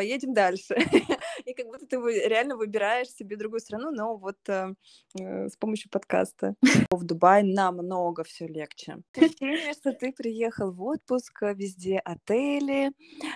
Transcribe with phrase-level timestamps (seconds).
[0.00, 0.74] поедем дальше.
[1.44, 4.72] И как будто ты реально выбираешь себе другую страну, но вот э,
[5.18, 6.54] э, с помощью подкаста.
[6.90, 8.96] В Дубай намного все легче.
[9.14, 12.92] Ощущение, что ты приехал в отпуск, везде отели,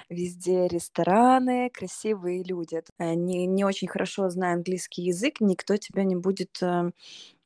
[0.09, 2.83] везде рестораны, красивые люди.
[2.99, 6.91] Не, не очень хорошо зная английский язык, никто тебя не будет э,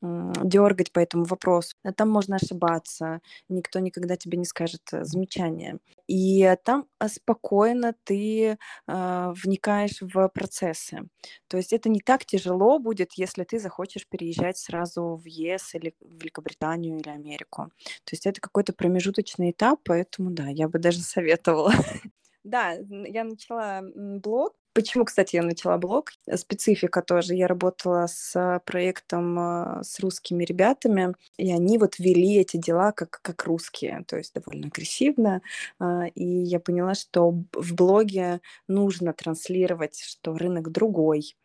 [0.01, 1.75] дергать по этому вопросу.
[1.83, 3.19] А там можно ошибаться,
[3.49, 5.79] никто никогда тебе не скажет э, замечания.
[6.07, 11.01] И там а, спокойно ты э, вникаешь в процессы.
[11.47, 15.93] То есть это не так тяжело будет, если ты захочешь переезжать сразу в ЕС или
[15.99, 17.71] в Великобританию или Америку.
[18.05, 21.73] То есть это какой-то промежуточный этап, поэтому да, я бы даже советовала.
[22.45, 26.13] Да, я начала блог Почему, кстати, я начала блог?
[26.35, 27.35] Специфика тоже.
[27.35, 33.19] Я работала с проектом а, с русскими ребятами, и они вот вели эти дела как,
[33.21, 35.41] как русские, то есть довольно агрессивно.
[35.79, 38.39] А, и я поняла, что в блоге
[38.69, 41.35] нужно транслировать, что рынок другой,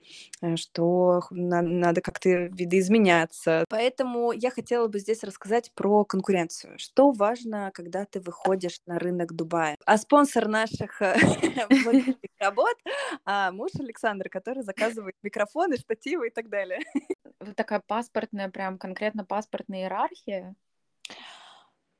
[0.41, 3.65] э, что надо как-то видоизменяться.
[3.69, 6.79] Поэтому я хотела бы здесь рассказать про конкуренцию.
[6.79, 9.77] Что важно, когда ты выходишь на рынок Дубая?
[9.87, 11.01] А спонсор наших
[12.39, 12.77] работ
[13.25, 16.81] а муж Александр, который заказывает микрофоны, штативы и так далее.
[17.41, 20.55] Вот такая паспортная, прям конкретно паспортная иерархия?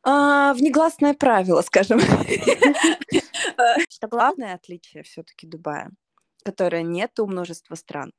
[0.03, 2.01] А, внегласное правило, скажем.
[3.91, 5.91] Что главное отличие все-таки Дубая,
[6.45, 8.13] которое нет у множества стран,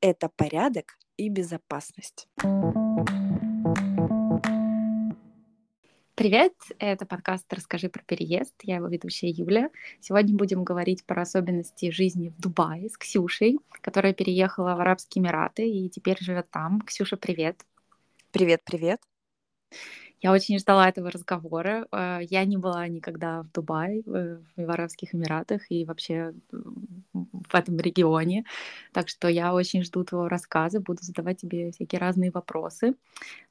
[0.00, 2.26] это порядок и безопасность.
[6.20, 8.52] Привет, это подкаст «Расскажи про переезд».
[8.62, 9.70] Я его ведущая Юля.
[10.02, 15.66] Сегодня будем говорить про особенности жизни в Дубае с Ксюшей, которая переехала в Арабские Эмираты
[15.66, 16.82] и теперь живет там.
[16.82, 17.64] Ксюша, привет.
[18.32, 19.00] Привет, привет.
[20.20, 21.86] Я очень ждала этого разговора.
[21.92, 26.34] Э, я не была никогда в Дубае, в Арабских Эмиратах и вообще
[27.12, 28.44] в этом регионе.
[28.92, 32.94] Так что я очень жду твоего рассказа, буду задавать тебе всякие разные вопросы.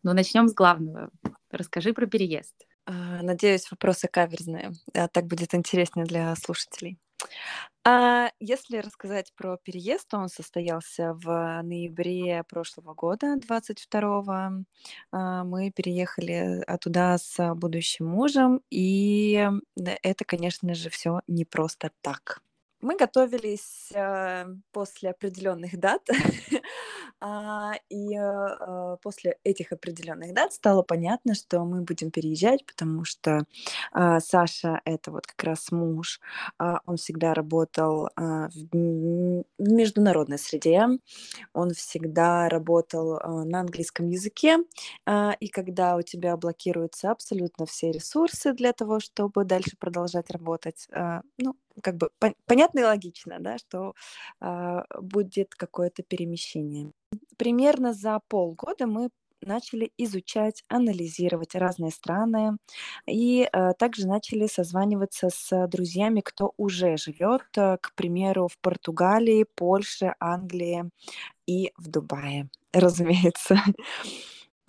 [0.03, 1.09] Но начнем с главного.
[1.51, 2.55] Расскажи про переезд.
[2.85, 4.71] А, надеюсь, вопросы каверзные.
[4.94, 6.99] Так будет интереснее для слушателей.
[7.85, 14.66] А если рассказать про переезд, то он состоялся в ноябре прошлого года, 22-го.
[15.12, 19.50] А, мы переехали туда с будущим мужем, и
[20.03, 22.41] это, конечно же, все не просто так.
[22.81, 26.07] Мы готовились э, после определенных дат,
[27.90, 33.44] и э, после этих определенных дат стало понятно, что мы будем переезжать, потому что
[33.94, 36.19] э, Саша это вот как раз муж,
[36.85, 40.85] он всегда работал в международной среде,
[41.53, 44.57] он всегда работал на английском языке,
[45.40, 50.88] и когда у тебя блокируются абсолютно все ресурсы для того, чтобы дальше продолжать работать,
[51.38, 52.09] ну как бы
[52.45, 53.94] понятно и логично, да, что
[54.41, 56.91] э, будет какое-то перемещение.
[57.38, 59.09] Примерно за полгода мы
[59.41, 62.57] начали изучать, анализировать разные страны
[63.07, 69.45] и э, также начали созваниваться с друзьями, кто уже живет, э, к примеру, в Португалии,
[69.56, 70.89] Польше, Англии
[71.47, 73.57] и в Дубае, разумеется.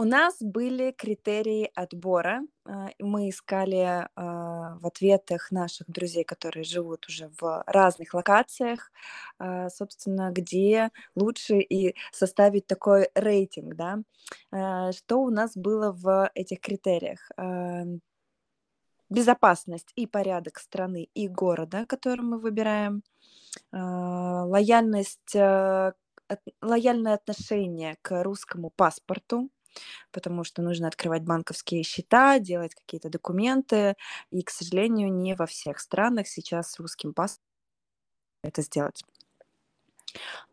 [0.00, 2.40] У нас были критерии отбора.
[2.64, 8.92] А, мы искали а, в ответах наших друзей, которые живут уже в разных локациях,
[9.38, 13.98] а, собственно, где лучше и составить такой рейтинг, да.
[14.92, 17.30] Что у нас было в этих критериях?
[19.10, 23.02] Безопасность и порядок страны и города, который мы выбираем,
[23.70, 25.34] лояльность,
[26.62, 29.50] лояльное отношение к русскому паспорту,
[30.12, 33.94] потому что нужно открывать банковские счета, делать какие-то документы,
[34.30, 37.44] и, к сожалению, не во всех странах сейчас с русским паспортом
[38.42, 39.02] это сделать.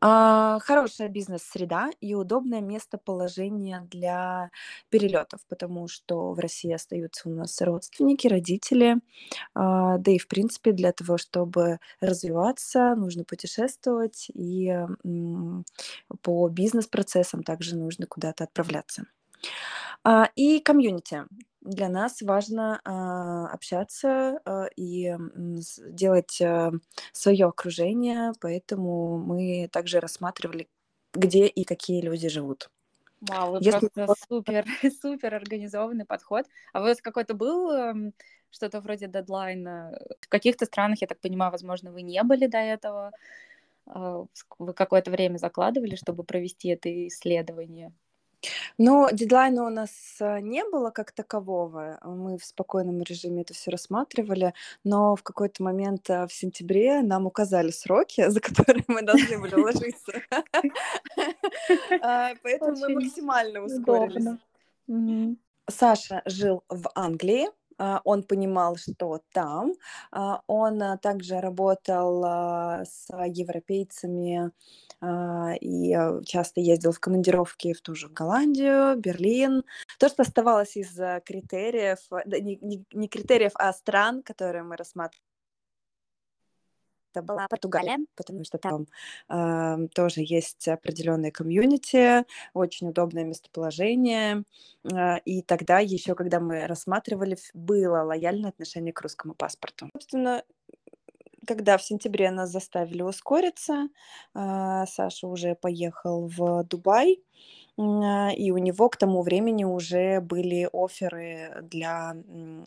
[0.01, 4.51] А, хорошая бизнес-среда и удобное местоположение для
[4.89, 8.97] перелетов, потому что в России остаются у нас родственники, родители,
[9.55, 14.75] а, да и в принципе для того, чтобы развиваться, нужно путешествовать и
[16.27, 19.05] по бизнес-процессам также нужно куда-то отправляться.
[20.03, 21.23] А, и комьюнити.
[21.61, 25.15] Для нас важно а, общаться а, и
[25.89, 26.41] делать
[27.13, 30.67] свое окружение, поэтому мы также рассматривали,
[31.13, 32.69] где и какие люди живут.
[33.21, 34.65] Вау, вы Если просто супер,
[35.01, 36.45] супер организованный подход.
[36.73, 38.13] А у вас какой-то был эм,
[38.51, 39.97] что-то вроде дедлайна?
[40.19, 43.11] В каких-то странах, я так понимаю, возможно, вы не были до этого.
[44.59, 47.93] Вы какое-то время закладывали, чтобы провести это исследование?
[48.77, 51.99] Ну, дедлайна у нас э, не было как такового.
[52.03, 54.53] Мы в спокойном режиме это все рассматривали,
[54.83, 59.55] но в какой-то момент э, в сентябре нам указали сроки, за которые мы должны были
[59.55, 60.13] уложиться.
[62.01, 64.37] А, поэтому мы максимально ускорились.
[65.69, 69.73] Саша жил в Англии, а, он понимал, что там.
[70.11, 72.23] А, он а, также работал
[72.83, 74.51] с европейцами
[75.61, 75.95] и
[76.25, 79.63] часто ездил в командировки в ту же Голландию, Берлин.
[79.99, 85.36] То, что оставалось из критериев, не критериев, а стран, которые мы рассматривали
[87.11, 88.87] это была Португалия, потому что там
[89.29, 94.43] э, тоже есть определенные комьюнити, очень удобное местоположение.
[94.83, 99.89] Э, и тогда еще, когда мы рассматривали, было лояльное отношение к русскому паспорту.
[99.93, 100.43] Собственно,
[101.45, 103.87] когда в сентябре нас заставили ускориться,
[104.35, 107.23] э, Саша уже поехал в Дубай,
[107.79, 112.15] и у него к тому времени уже были оферы для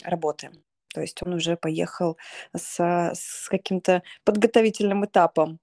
[0.04, 0.50] работы.
[0.92, 2.16] То есть он уже поехал
[2.54, 2.81] с,
[3.14, 5.60] с каким-то подготовительным этапом.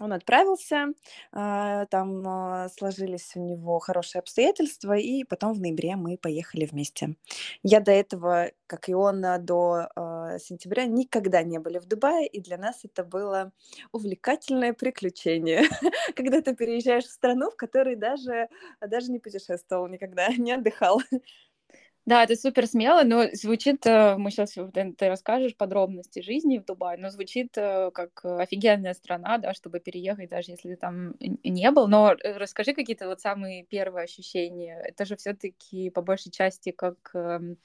[0.00, 0.92] Он отправился,
[1.32, 7.16] а, там а, сложились у него хорошие обстоятельства, и потом в ноябре мы поехали вместе.
[7.64, 9.88] Я до этого, как и он, а, до
[10.38, 13.52] сентября никогда не были в Дубае, и для нас это было
[13.90, 15.64] увлекательное приключение,
[16.14, 18.48] когда ты переезжаешь в страну, в которой даже,
[18.80, 21.00] даже не путешествовал никогда, не отдыхал.
[22.08, 26.96] Да, это супер смело, но звучит, э, мы сейчас, ты, расскажешь подробности жизни в Дубае,
[26.96, 31.86] но звучит э, как офигенная страна, да, чтобы переехать, даже если ты там не был.
[31.86, 34.80] Но э, расскажи какие-то вот самые первые ощущения.
[34.82, 37.58] Это же все-таки по большей части как эм,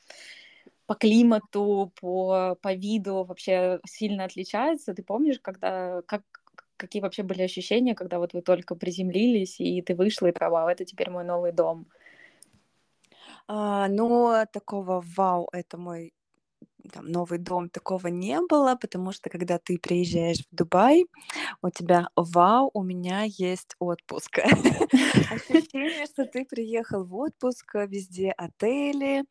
[0.87, 4.93] по климату, по, по виду вообще сильно отличается.
[4.93, 6.23] Ты помнишь, когда, как,
[6.77, 10.85] какие вообще были ощущения, когда вот вы только приземлились, и ты вышла и такая, это
[10.85, 11.87] теперь мой новый дом?
[13.49, 16.13] А, но такого вау, это мой
[16.91, 21.05] там, новый дом, такого не было, потому что когда ты приезжаешь в Дубай,
[21.61, 24.39] у тебя вау, у меня есть отпуск.
[24.39, 29.23] Ощущение, что ты приехал в отпуск, везде отели,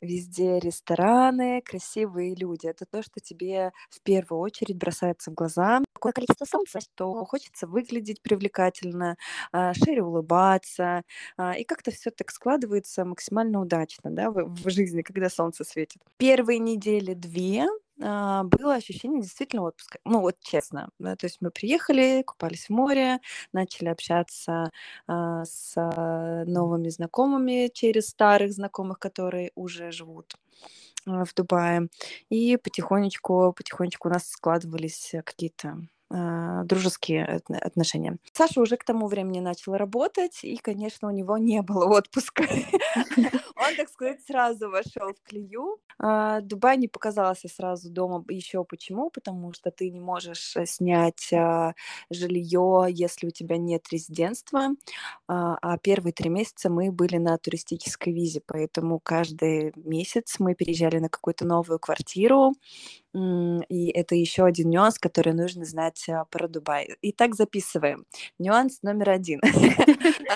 [0.00, 2.66] везде рестораны, красивые люди.
[2.66, 5.80] Это то, что тебе в первую очередь бросается в глаза.
[5.92, 9.16] Какое количество солнца, что хочется выглядеть привлекательно,
[9.52, 11.02] а, шире улыбаться.
[11.36, 16.02] А, и как-то все так складывается максимально удачно да, в жизни, когда солнце светит.
[16.18, 17.66] Первые недели две
[18.02, 19.98] а, было ощущение действительно отпуска.
[20.04, 20.90] Ну, вот честно.
[20.98, 23.20] Да, то есть мы приехали, купались в море,
[23.52, 24.70] начали общаться
[25.06, 30.34] а, с а, новыми знакомыми через старых знакомых, которые уже живут
[31.06, 31.88] а, в Дубае.
[32.30, 35.78] И потихонечку, потихонечку у нас складывались какие-то а,
[36.08, 38.18] дружеские отношения.
[38.32, 42.44] Саша уже к тому времени начал работать, и, конечно, у него не было отпуска.
[43.56, 45.78] Он, так сказать, сразу вошел в клею.
[45.98, 49.10] А, Дубай не показался сразу дома еще почему?
[49.10, 51.74] Потому что ты не можешь э, снять а,
[52.10, 54.68] жилье, если у тебя нет резидентства.
[55.28, 61.08] А первые три месяца мы были на туристической визе, поэтому каждый месяц мы переезжали на
[61.08, 62.52] какую-то новую квартиру,
[63.16, 66.96] и это еще один нюанс, который нужно знать а, про Дубай.
[67.02, 68.04] Итак, записываем.
[68.38, 69.40] Нюанс номер один.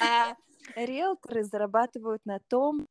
[0.03, 0.35] А,
[0.77, 2.87] риэлторы зарабатывают на том,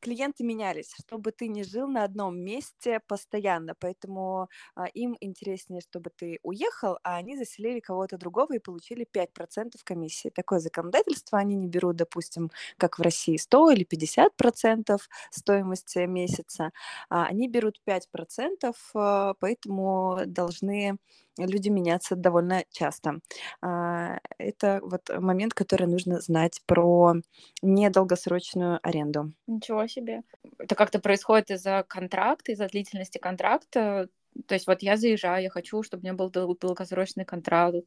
[0.00, 6.10] клиенты менялись, чтобы ты не жил на одном месте постоянно, поэтому а, им интереснее, чтобы
[6.10, 10.30] ты уехал, а они заселили кого-то другого и получили 5% комиссии.
[10.30, 16.72] Такое законодательство они не берут, допустим, как в России 100 или 50% стоимости месяца,
[17.08, 20.98] а они берут 5%, а, поэтому должны
[21.38, 23.20] люди меняться довольно часто.
[23.62, 27.14] А, это вот момент, который нужно знать про
[27.62, 29.32] недолгосрочную аренду.
[29.46, 30.22] Ничего себе.
[30.58, 34.08] Это как-то происходит из-за контракта, из-за длительности контракта.
[34.46, 37.84] То есть вот я заезжаю, я хочу, чтобы у меня был долгосрочный контракт,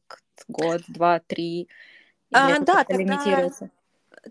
[0.48, 1.68] год, два, три.
[2.32, 3.50] А, да, тогда,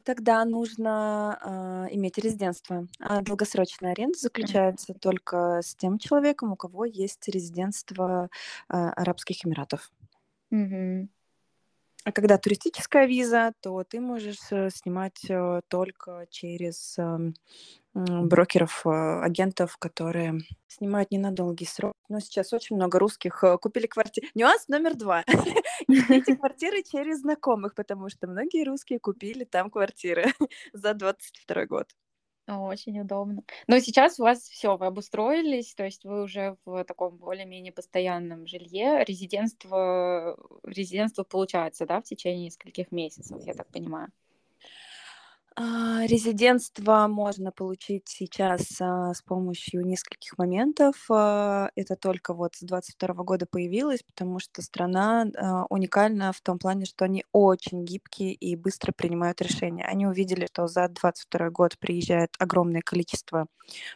[0.03, 2.88] тогда нужно э, иметь резидентство.
[3.00, 5.00] А долгосрочная аренда заключается mm-hmm.
[5.00, 8.29] только с тем человеком, у кого есть резидентство
[8.69, 9.91] э, Арабских Эмиратов.
[10.51, 11.07] Mm-hmm.
[12.05, 17.33] А когда туристическая виза, то ты можешь э, снимать э, только через эм,
[17.93, 18.89] брокеров, э,
[19.22, 21.93] агентов, которые снимают не на долгий срок.
[22.10, 24.27] Но сейчас очень много русских купили квартиры.
[24.36, 25.24] Нюанс номер два.
[25.88, 30.25] Ищите квартиры через знакомых, потому что многие русские купили там квартиры
[30.74, 31.88] за 22 год.
[32.47, 33.41] Очень удобно.
[33.67, 38.47] Но сейчас у вас все, вы обустроились, то есть вы уже в таком более-менее постоянном
[38.47, 39.05] жилье.
[39.05, 44.12] Резидентство, резидентство получается, да, в течение нескольких месяцев, я так понимаю.
[45.55, 50.95] А, резидентство можно получить сейчас а, с помощью нескольких моментов.
[51.12, 56.57] А, это только вот с 2022 года появилось, потому что страна а, уникальна в том
[56.57, 59.86] плане, что они очень гибкие и быстро принимают решения.
[59.86, 63.45] Они увидели, что за 2022 год приезжает огромное количество,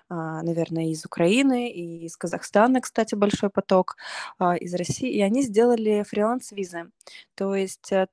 [0.10, 3.98] а, наверное, из Украины и из Казахстана, кстати, большой поток,
[4.38, 6.92] а, из России, и они сделали фриланс-визы.
[7.36, 8.08] То есть э,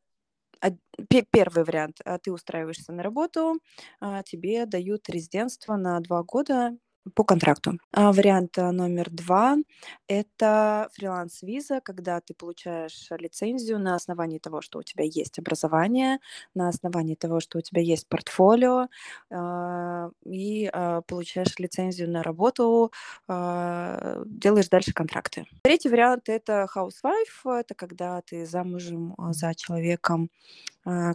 [1.30, 1.98] Первый вариант.
[2.04, 3.58] А, ты устраиваешься на работу,
[4.00, 6.72] а, тебе дают резидентство на два года
[7.14, 7.78] по контракту.
[7.92, 9.56] А вариант а, номер два–
[10.08, 16.18] это фриланс-виза, когда ты получаешь лицензию на основании того, что у тебя есть образование,
[16.54, 18.88] на основании того, что у тебя есть портфолио,
[19.30, 22.92] а, и а, получаешь лицензию на работу,
[23.28, 25.46] а, делаешь дальше контракты.
[25.62, 30.30] Третий вариант– это housewife, это когда ты замужем за человеком,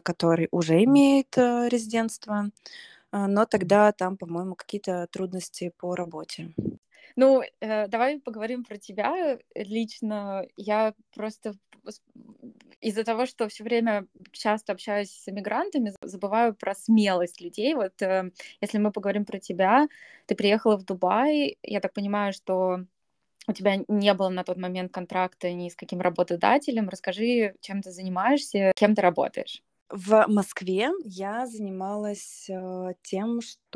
[0.03, 2.49] который уже имеет а, резидентство.
[3.11, 6.53] А, но тогда там, по-моему, какие-то трудности по работе.
[7.15, 10.45] Ну, э, давай поговорим про тебя лично.
[10.55, 11.53] Я просто
[12.81, 17.73] из-за того, что все время часто общаюсь с иммигрантами, забываю про смелость людей.
[17.73, 19.87] Вот э, если мы поговорим про тебя,
[20.27, 22.85] ты приехала в Дубай, я так понимаю, что
[23.47, 26.87] у тебя не было на тот момент контракта ни с каким работодателем.
[26.87, 29.63] Расскажи, чем ты занимаешься, кем ты работаешь.
[29.91, 33.68] В Москве я занималась э, тем, что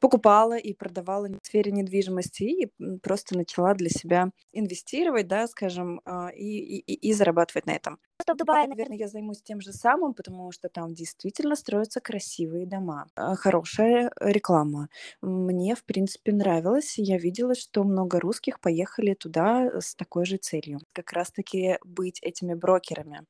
[0.00, 6.34] покупала и продавала в сфере недвижимости и просто начала для себя инвестировать, да, скажем, э,
[6.34, 7.98] и, и, и зарабатывать на этом.
[8.22, 12.66] Что в Дубае, наверное, я займусь тем же самым, потому что там действительно строятся красивые
[12.66, 14.88] дома, э, хорошая реклама.
[15.22, 16.98] Мне, в принципе, нравилось.
[16.98, 20.80] Я видела, что много русских поехали туда с такой же целью.
[20.92, 23.26] Как раз-таки быть этими брокерами.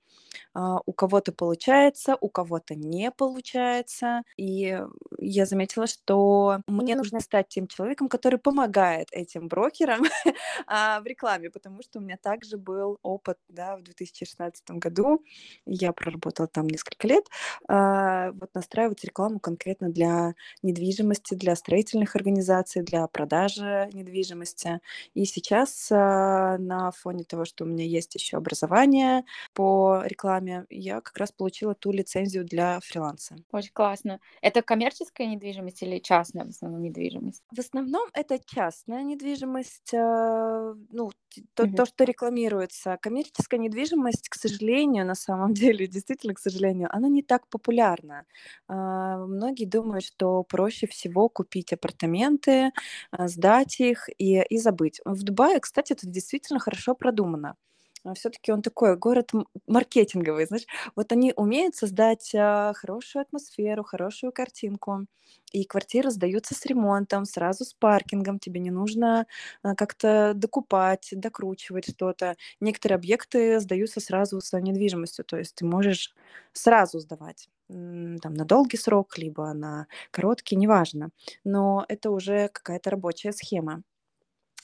[0.54, 4.22] А, у кого-то получается, у кого-то не получается.
[4.36, 4.78] И
[5.18, 10.02] я заметила, что мне нужно стать тем человеком, который помогает этим брокерам
[10.66, 15.24] а, в рекламе, потому что у меня также был опыт да, в 2016 году.
[15.66, 17.24] Я проработала там несколько лет.
[17.68, 24.80] А, вот настраивать рекламу конкретно для недвижимости, для строительных организаций, для продажи недвижимости.
[25.14, 31.16] И сейчас на фоне того, что у меня есть еще образование по рекламе, я как
[31.16, 33.36] раз получила ту лицензию для фриланса.
[33.52, 34.20] Очень классно.
[34.42, 37.42] Это коммерческая недвижимость или частная в основном недвижимость?
[37.54, 41.10] В основном это частная недвижимость, э, ну,
[41.54, 41.74] то, угу.
[41.74, 42.98] то, что рекламируется.
[43.00, 48.24] Коммерческая недвижимость, к сожалению, на самом деле, действительно, к сожалению, она не так популярна.
[48.68, 52.72] А, многие думают, что проще всего купить апартаменты,
[53.10, 55.00] а, сдать их и, и забыть.
[55.04, 57.56] В Дубае, кстати, это действительно хорошо продумано.
[58.04, 59.30] А, все-таки он такой город
[59.66, 65.06] маркетинговый, знаешь, вот они умеют создать а, хорошую атмосферу, хорошую картинку,
[65.52, 69.26] и квартиры сдаются с ремонтом, сразу с паркингом, тебе не нужно
[69.62, 72.36] а, как-то докупать, докручивать что-то.
[72.60, 76.14] Некоторые объекты сдаются сразу с недвижимостью, то есть ты можешь
[76.52, 81.10] сразу сдавать там, на долгий срок, либо на короткий, неважно.
[81.44, 83.82] Но это уже какая-то рабочая схема.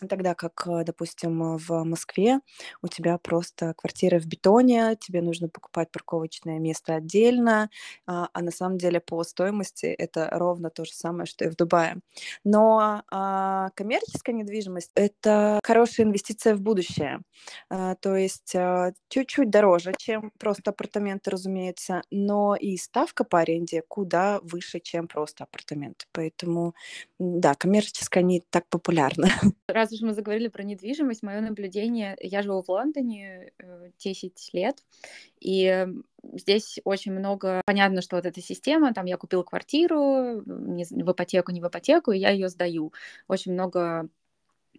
[0.09, 2.41] Тогда как, э, допустим, в Москве
[2.83, 7.71] у тебя просто квартира в бетоне, тебе нужно покупать парковочное место отдельно,
[8.07, 11.57] а, а на самом деле по стоимости это ровно то же самое, что и в
[11.57, 11.97] Дубае.
[12.45, 17.21] Но а, коммерческая недвижимость— это хорошая инвестиция в будущее.
[17.71, 23.83] А, то есть а, чуть-чуть дороже, чем просто апартаменты, разумеется, но и ставка по аренде
[23.87, 26.07] куда выше, чем просто апартаменты.
[26.13, 26.75] Поэтому,
[27.19, 29.29] да, коммерческая не так популярна.
[29.85, 33.53] Раз уж мы заговорили про недвижимость, мое наблюдение, я живу в Лондоне
[33.99, 34.83] 10 э, лет,
[35.41, 35.87] и
[36.33, 41.53] здесь очень много, понятно, что вот эта система, там я купил квартиру, не, в ипотеку,
[41.53, 42.95] не в ипотеку, и я ее сдаю.
[43.29, 44.09] Очень много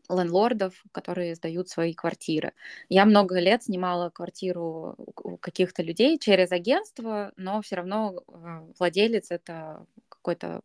[0.10, 2.54] лендлордов, которые сдают свои квартиры.
[2.90, 9.30] Я много лет снимала квартиру у каких-то людей через агентство, но все равно э, владелец
[9.30, 10.62] это какой-то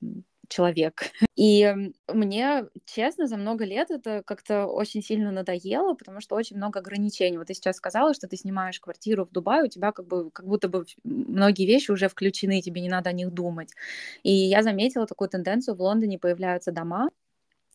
[0.50, 1.04] человек.
[1.36, 1.74] И
[2.12, 7.38] мне, честно, за много лет это как-то очень сильно надоело, потому что очень много ограничений.
[7.38, 10.46] Вот ты сейчас сказала, что ты снимаешь квартиру в Дубае, у тебя как бы как
[10.46, 13.70] будто бы многие вещи уже включены, тебе не надо о них думать.
[14.22, 17.10] И я заметила такую тенденцию, в Лондоне появляются дома,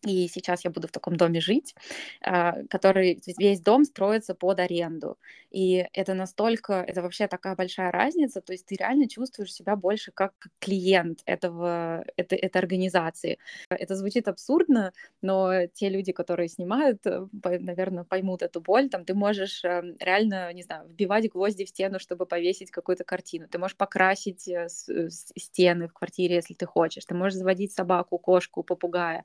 [0.04, 1.76] и сейчас я буду в таком доме жить,
[2.22, 5.18] а, который весь дом строится под аренду.
[5.52, 10.12] И это настолько, это вообще такая большая разница, то есть ты реально чувствуешь себя больше
[10.12, 13.40] как клиент этого, этой, этой организации.
[13.70, 18.90] Это звучит абсурдно, но те люди, которые снимают, э, наверное, поймут эту боль.
[18.90, 23.48] Там ты можешь эм, реально, не знаю, вбивать гвозди в стену, чтобы повесить какую-то картину.
[23.48, 27.06] Ты можешь покрасить э, стены в квартире, если ты хочешь.
[27.06, 29.24] Ты можешь заводить собаку, кошку, попугая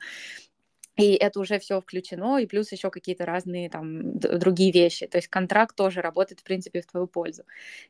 [1.01, 5.07] и это уже все включено, и плюс еще какие-то разные там другие вещи.
[5.07, 7.45] То есть контракт тоже работает, в принципе, в твою пользу.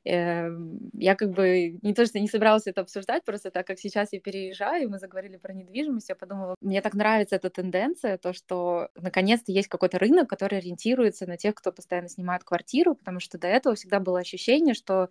[0.04, 4.12] Эм, я как бы не то, что не собиралась это обсуждать, просто так как сейчас
[4.12, 8.88] я переезжаю, мы заговорили про недвижимость, я подумала, мне так нравится эта тенденция, то, что
[8.94, 13.48] наконец-то есть какой-то рынок, который ориентируется на тех, кто постоянно снимает квартиру, потому что до
[13.48, 15.08] этого всегда было ощущение, что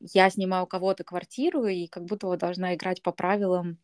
[0.00, 3.78] я снимаю у кого-то квартиру и как будто вот должна играть по правилам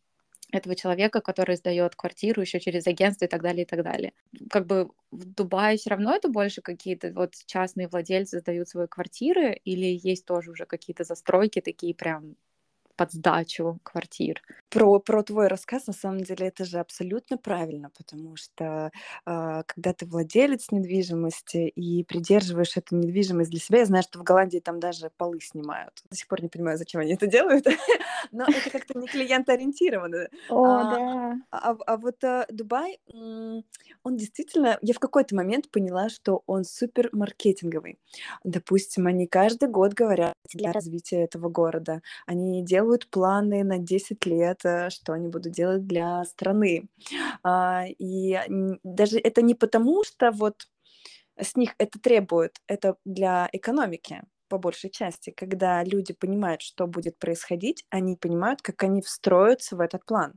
[0.51, 4.13] этого человека, который сдает квартиру еще через агентство и так далее, и так далее.
[4.49, 9.59] Как бы в Дубае все равно это больше какие-то вот частные владельцы сдают свои квартиры
[9.65, 12.35] или есть тоже уже какие-то застройки такие прям
[12.95, 14.41] под сдачу квартир.
[14.69, 18.91] Про, про твой рассказ, на самом деле, это же абсолютно правильно, потому что
[19.25, 24.23] э, когда ты владелец недвижимости и придерживаешь эту недвижимость для себя, я знаю, что в
[24.23, 25.93] Голландии там даже полы снимают.
[26.09, 27.65] До сих пор не понимаю, зачем они это делают,
[28.31, 30.27] но это как-то не клиентоориентированно.
[30.49, 31.35] О, а, да.
[31.51, 37.09] А, а вот а, Дубай, он действительно, я в какой-то момент поняла, что он супер
[37.11, 37.99] маркетинговый.
[38.43, 42.01] Допустим, они каждый год говорят для развития этого города.
[42.25, 46.89] Они делают делают планы на 10 лет, э, что они будут делать для страны.
[47.43, 48.39] А, и
[48.83, 50.67] даже это не потому, что вот
[51.39, 57.17] с них это требует, это для экономики по большей части, когда люди понимают, что будет
[57.17, 60.33] происходить, они понимают, как они встроятся в этот план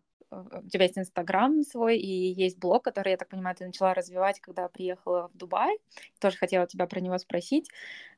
[0.65, 4.41] у тебя есть Инстаграм свой и есть блог, который, я так понимаю, ты начала развивать,
[4.41, 5.79] когда приехала в Дубай.
[6.21, 7.69] Тоже хотела тебя про него спросить.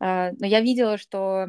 [0.00, 1.46] А, но я видела, что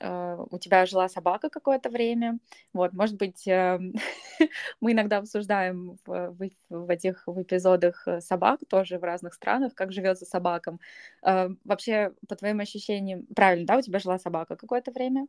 [0.00, 2.38] а, у тебя жила собака какое-то время.
[2.72, 3.46] Вот, может быть,
[4.80, 10.24] мы иногда обсуждаем в, этих в эпизодах э, собак тоже в разных странах, как живется
[10.24, 10.80] собакам.
[11.22, 15.26] Вообще, по твоим ощущениям, правильно, да, у тебя жила собака какое-то время?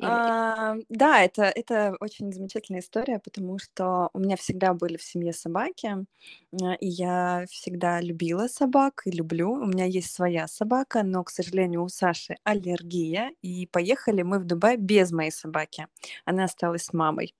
[0.00, 5.32] А, да, это, это очень замечательная история, потому что у меня всегда были в семье
[5.32, 6.04] собаки,
[6.52, 9.52] и я всегда любила собак и люблю.
[9.52, 14.44] У меня есть своя собака, но, к сожалению, у Саши аллергия, и поехали мы в
[14.44, 15.86] Дубай без моей собаки.
[16.24, 17.34] Она осталась с мамой.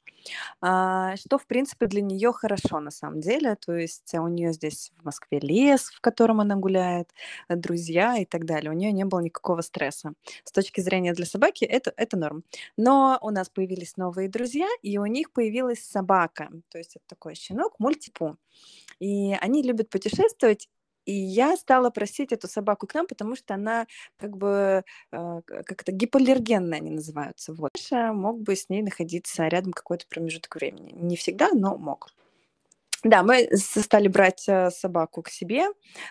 [0.61, 3.56] А, что, в принципе, для нее хорошо на самом деле.
[3.56, 7.11] То есть у нее здесь в Москве лес, в котором она гуляет,
[7.48, 8.70] друзья и так далее.
[8.70, 10.14] У нее не было никакого стресса.
[10.44, 12.44] С точки зрения для собаки это, это норм.
[12.76, 16.50] Но у нас появились новые друзья, и у них появилась собака.
[16.70, 18.37] То есть это такой щенок мультипу.
[19.00, 20.68] И они любят путешествовать,
[21.04, 25.92] и я стала просить эту собаку к нам, потому что она как бы э, как-то
[25.92, 27.52] гипоаллергенная они называются.
[27.52, 27.72] Вот.
[27.90, 30.92] Мог бы с ней находиться рядом какой-то промежуток времени.
[30.94, 32.08] Не всегда, но мог.
[33.04, 35.66] Да, мы стали брать э, собаку к себе,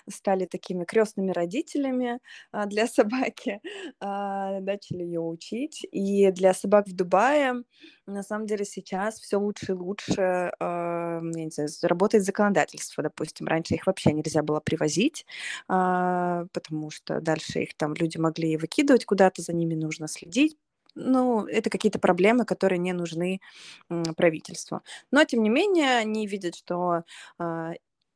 [0.10, 2.20] стали такими крестными родителями
[2.52, 3.62] а, для собаки,
[4.00, 5.86] а, начали ее учить.
[5.92, 7.64] И для собак в Дубае
[8.06, 13.48] на самом деле сейчас все лучше и лучше, а, я не знаю, работает законодательство, допустим.
[13.48, 15.26] Раньше их вообще нельзя было привозить,
[15.68, 20.58] потому что дальше их там люди могли выкидывать куда-то, за ними нужно следить
[20.96, 23.40] ну, это какие-то проблемы, которые не нужны
[24.18, 24.82] правительству.
[25.12, 27.04] Но, тем не менее, они видят, что
[27.40, 27.74] а,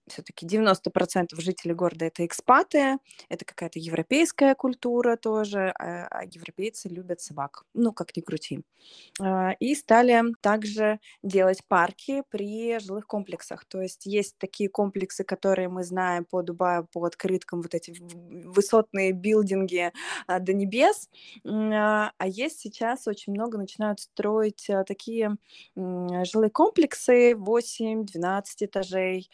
[0.07, 2.97] все-таки 90% жителей города это экспаты,
[3.29, 8.61] это какая-то европейская культура тоже, а, а европейцы любят собак, ну, как ни крути.
[9.19, 15.69] А, и стали также делать парки при жилых комплексах, то есть есть такие комплексы, которые
[15.69, 17.95] мы знаем по Дубаю, по открыткам, вот эти
[18.45, 19.91] высотные билдинги
[20.27, 21.09] а, до небес,
[21.45, 25.37] а есть сейчас очень много начинают строить такие
[25.75, 29.29] жилые комплексы 8-12 этажей,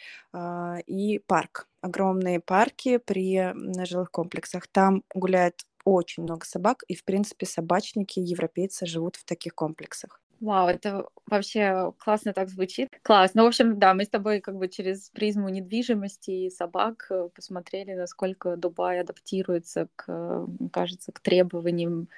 [0.86, 1.68] и парк.
[1.82, 3.54] Огромные парки при
[3.86, 4.68] жилых комплексах.
[4.68, 10.22] Там гуляет очень много собак, и, в принципе, собачники, европейцы живут в таких комплексах.
[10.44, 12.90] Вау, это вообще классно так звучит.
[13.02, 13.32] Класс.
[13.34, 17.30] Ну, в общем, да, мы с тобой как бы через призму недвижимости и собак э,
[17.34, 22.10] посмотрели, насколько Дубай адаптируется к, кажется, к требованиям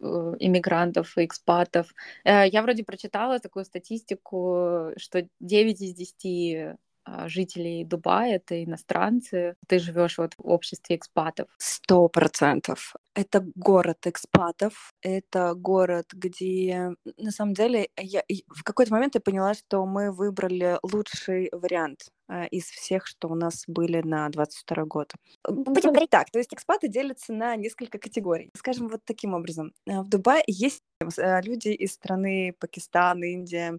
[0.00, 1.92] э, иммигрантов и экспатов.
[2.22, 6.76] Э, я вроде прочитала такую статистику, что 9 из 10 а,
[7.26, 9.54] жителей Дубая, это иностранцы.
[9.66, 11.48] Ты живешь вот в обществе экспатов.
[11.58, 12.94] Сто процентов.
[13.14, 14.92] Это город экспатов.
[15.02, 20.78] Это город, где на самом деле я в какой-то момент я поняла, что мы выбрали
[20.82, 22.08] лучший вариант
[22.50, 25.12] из всех, что у нас были на 22 год.
[25.48, 28.50] Будем говорить так, то есть экспаты делятся на несколько категорий.
[28.54, 29.72] Скажем вот таким образом.
[29.86, 33.78] В Дубае есть люди из страны Пакистан, Индия,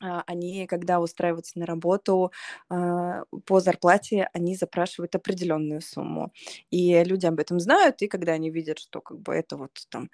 [0.00, 2.32] они, когда устраиваются на работу
[2.70, 6.32] а, по зарплате, они запрашивают определенную сумму.
[6.70, 10.10] И люди об этом знают, и когда они видят, что как бы это вот там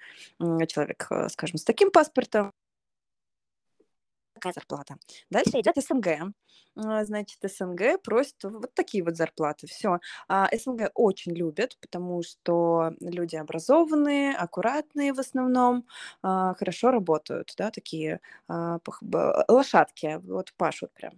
[0.67, 2.51] человек, э, скажем, с таким паспортом,
[4.45, 4.95] такая зарплата.
[5.29, 6.33] Дальше идет СНГ.
[6.77, 9.67] А, значит, СНГ просит вот такие вот зарплаты.
[9.67, 9.99] Все.
[10.27, 15.85] А СНГ очень любят, потому что люди образованные, аккуратные в основном,
[16.21, 18.79] а, хорошо работают, да, такие а,
[19.47, 21.13] лошадки, вот пашут прям.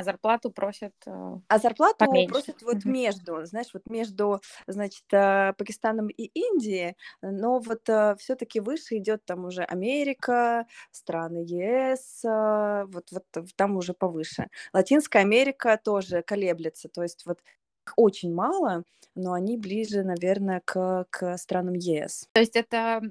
[0.00, 1.10] А зарплату просят э,
[1.48, 2.32] А зарплату поменьше.
[2.32, 8.60] просят вот между, знаешь, вот между, значит, э, Пакистаном и Индией, но вот э, все-таки
[8.60, 13.24] выше идет там уже Америка, страны ЕС, вот, вот
[13.56, 14.48] там уже повыше.
[14.72, 17.40] Латинская Америка тоже колеблется, то есть вот
[17.96, 18.84] очень мало,
[19.14, 22.26] но они ближе, наверное, к, к странам ЕС.
[22.32, 23.02] То есть это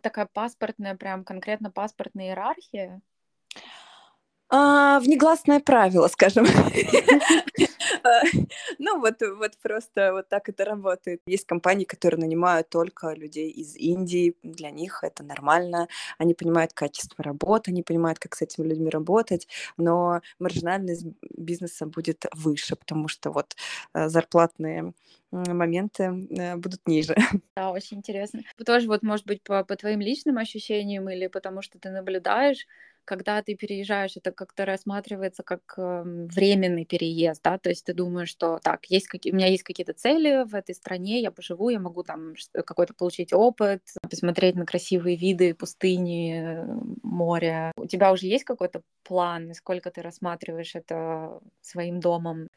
[0.00, 3.00] такая паспортная, прям конкретно паспортная иерархия?
[4.48, 6.46] А, внегласное правило, скажем.
[8.78, 11.20] Ну, вот, вот просто вот так это работает.
[11.26, 14.36] Есть компании, которые нанимают только людей из Индии.
[14.42, 15.88] Для них это нормально.
[16.18, 21.06] Они понимают качество работы, они понимают, как с этими людьми работать, но маржинальность
[21.36, 23.56] бизнеса будет выше, потому что вот
[23.94, 24.92] э, зарплатные
[25.30, 27.16] моменты э, будут ниже.
[27.56, 28.42] Да, очень интересно.
[28.64, 32.66] Тоже вот, может быть, по, по твоим личным ощущениям или потому что ты наблюдаешь,
[33.06, 38.28] когда ты переезжаешь, это как-то рассматривается как э, временный переезд, да, то есть ты думаешь,
[38.28, 41.80] что так, есть какие, у меня есть какие-то цели в этой стране, я поживу, я
[41.80, 46.66] могу там какой-то получить опыт, посмотреть на красивые виды пустыни,
[47.02, 47.72] моря.
[47.76, 52.48] У тебя уже есть какой-то план, сколько ты рассматриваешь это своим домом?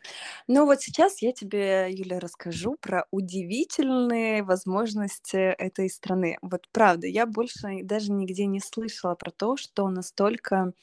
[0.47, 6.37] Ну вот сейчас я тебе, Юля, расскажу про удивительные возможности этой страны.
[6.41, 10.73] Вот правда, я больше даже нигде не слышала про то, что настолько насколько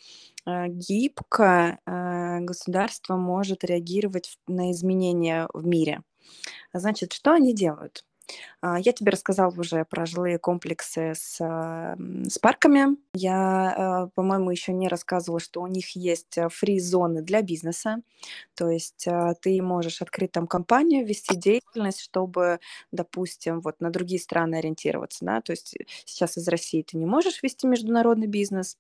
[0.47, 6.03] э, гибко э, государство может реагировать на изменения в мире.
[6.73, 8.05] Значит, что они делают?
[8.61, 12.97] А, я тебе рассказала уже про жилые комплексы с, с парками.
[13.15, 17.99] Я, э, по-моему, еще не рассказывала, что у них есть э, фри-зоны для бизнеса.
[18.55, 22.61] То есть э, ты можешь открыть там компанию, вести деятельность, чтобы,
[22.93, 25.25] допустим, вот на другие страны ориентироваться.
[25.25, 25.41] Да?
[25.41, 28.79] То есть сейчас из России ты не можешь вести международный бизнес,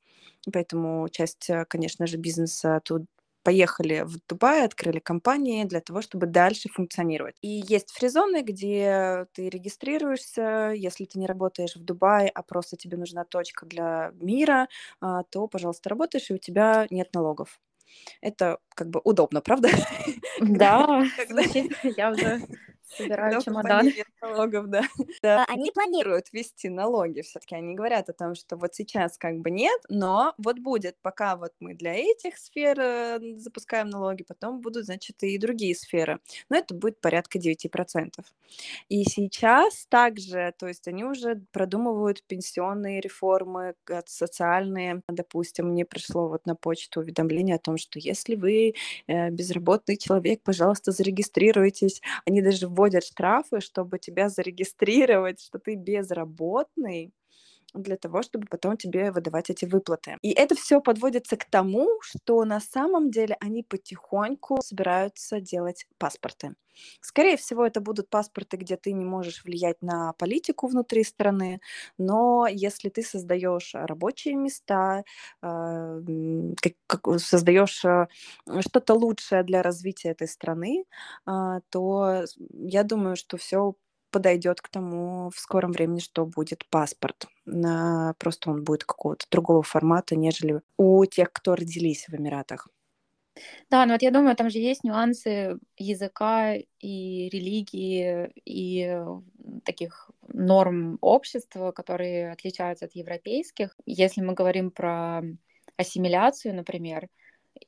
[0.52, 3.04] поэтому часть, конечно же, бизнеса тут
[3.46, 7.37] поехали в Дубай, открыли компании для того, чтобы дальше функционировать.
[7.42, 12.96] И есть фризоны, где ты регистрируешься, если ты не работаешь в Дубае, а просто тебе
[12.96, 14.66] нужна точка для мира,
[15.00, 17.61] а, то, пожалуйста, работаешь, и у тебя нет налогов.
[18.20, 19.68] Это как бы удобно, правда?
[20.40, 21.04] Да,
[21.96, 22.40] я уже
[22.87, 23.90] Собираю чемодан.
[24.22, 24.83] налогов, да.
[25.22, 25.44] да.
[25.49, 27.55] Они планируют вести налоги все-таки.
[27.57, 31.53] Они говорят о том, что вот сейчас как бы нет, но вот будет, пока вот
[31.61, 36.20] мы для этих сфер э, запускаем налоги, потом будут, значит, и другие сферы.
[36.49, 38.11] Но это будет порядка 9%.
[38.88, 43.75] И сейчас также, то есть они уже продумывают пенсионные реформы,
[44.07, 45.03] социальные.
[45.09, 48.75] Допустим, мне пришло вот на почту уведомление о том, что если вы
[49.07, 52.01] э, безработный человек, пожалуйста, зарегистрируйтесь.
[52.27, 57.12] Они даже вводят штрафы, чтобы тебя зарегистрировать, что ты безработный
[57.74, 60.16] для того, чтобы потом тебе выдавать эти выплаты.
[60.22, 66.55] И это все подводится к тому, что на самом деле они потихоньку собираются делать паспорты.
[67.00, 71.61] Скорее всего, это будут паспорты, где ты не можешь влиять на политику внутри страны,
[71.98, 75.05] но если ты создаешь рабочие места,
[75.42, 76.00] э,
[77.18, 78.07] создаешь э,
[78.61, 80.85] что-то лучшее для развития этой страны,
[81.26, 83.74] э, то я думаю, что все
[84.16, 87.26] подойдет к тому в скором времени, что будет паспорт.
[87.44, 92.68] Просто он будет какого-то другого формата, нежели у тех, кто родились в Эмиратах.
[93.70, 98.98] Да, но вот я думаю, там же есть нюансы языка и религии, и
[99.66, 103.76] таких норм общества, которые отличаются от европейских.
[103.85, 105.20] Если мы говорим про
[105.76, 107.09] ассимиляцию, например,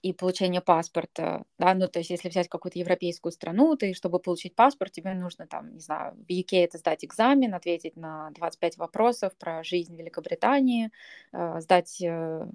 [0.03, 4.55] и получение паспорта, да, ну, то есть если взять какую-то европейскую страну, ты, чтобы получить
[4.55, 9.37] паспорт, тебе нужно там, не знаю, в UK это сдать экзамен, ответить на 25 вопросов
[9.39, 10.91] про жизнь в Великобритании,
[11.33, 12.47] э, сдать э,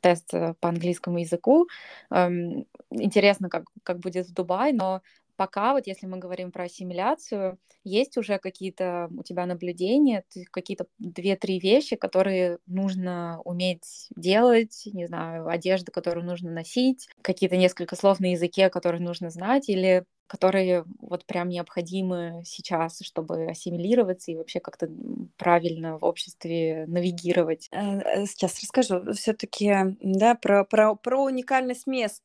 [0.00, 1.68] тест по английскому языку.
[2.10, 5.02] Эм, интересно, как, как будет в Дубае, но
[5.38, 11.60] пока вот если мы говорим про ассимиляцию, есть уже какие-то у тебя наблюдения, какие-то две-три
[11.60, 18.32] вещи, которые нужно уметь делать, не знаю, одежда, которую нужно носить, какие-то несколько слов на
[18.32, 24.88] языке, которые нужно знать, или которые вот прям необходимы сейчас, чтобы ассимилироваться и вообще как-то
[25.36, 27.68] правильно в обществе навигировать?
[27.72, 29.12] Э, э, сейчас расскажу.
[29.14, 32.22] Все-таки, да, про, про, про уникальность мест,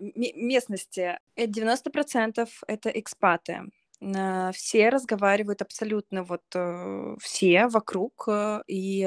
[0.00, 1.18] местности.
[1.36, 3.62] 90% это экспаты
[4.54, 8.28] все разговаривают абсолютно вот э, все вокруг
[8.66, 9.02] и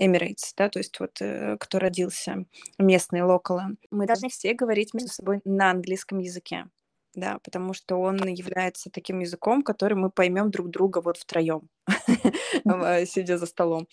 [0.00, 2.44] Emirates, да, то есть вот э, кто родился,
[2.78, 6.66] местные локалы, мы должны все говорить между собой на английском языке,
[7.14, 11.68] да, потому что он является таким языком, который мы поймем друг друга вот втроем,
[13.06, 13.86] сидя за столом.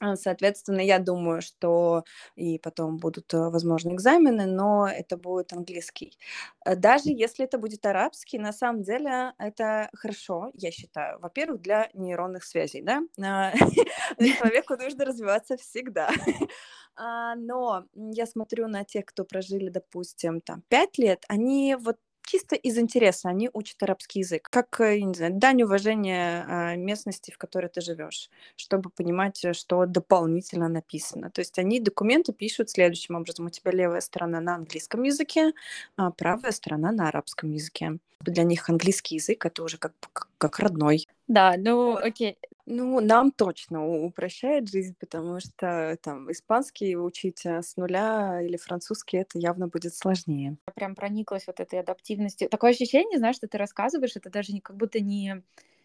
[0.00, 2.04] А, соответственно, я думаю, что
[2.36, 6.16] и потом будут, э, возможно, экзамены, но это будет английский.
[6.64, 11.18] Э, даже если это будет арабский, на самом деле это хорошо, я считаю.
[11.20, 13.02] Во-первых, для нейронных связей, да.
[13.20, 13.52] А,
[14.18, 16.10] человеку нужно развиваться всегда.
[17.00, 21.96] А, но я смотрю на тех, кто прожили, допустим, там пять лет, они вот
[22.28, 27.30] чисто из интереса они учат арабский язык, как, э, не знаю, дань уважения а, местности,
[27.30, 31.30] в которой ты живешь, чтобы понимать, э, что дополнительно написано.
[31.30, 33.46] То есть они документы пишут следующим образом.
[33.46, 35.52] У тебя левая сторона на английском языке,
[35.96, 37.98] а правая сторона на арабском языке.
[38.20, 41.07] Для них английский язык это уже как, как, как родной.
[41.28, 42.38] Да, ну окей.
[42.66, 49.18] Ну, нам точно упрощает жизнь, потому что там испанский учить э, с нуля или французский
[49.18, 50.56] это явно будет сложнее.
[50.66, 52.48] Я прям прониклась вот этой адаптивностью.
[52.50, 55.42] Такое ощущение, знаешь, что ты рассказываешь, это даже не как будто не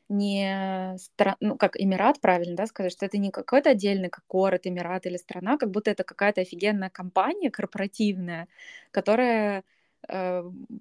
[0.09, 4.67] не страна, ну, как Эмират, правильно, да, сказать, что это не какой-то отдельный как город,
[4.67, 8.47] Эмират или страна, как будто это какая-то офигенная компания корпоративная,
[8.91, 9.63] которая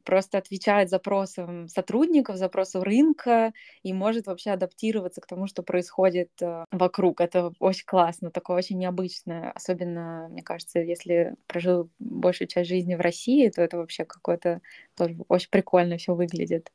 [0.04, 6.64] просто отвечает запросам сотрудников, запросам рынка и может вообще адаптироваться к тому, что происходит э,
[6.70, 7.20] вокруг.
[7.20, 9.52] Это очень классно, такое очень необычное.
[9.52, 14.60] Особенно, мне кажется, если прожил большую часть жизни в России, то это вообще какое-то
[14.96, 16.70] тоже очень прикольно все выглядит.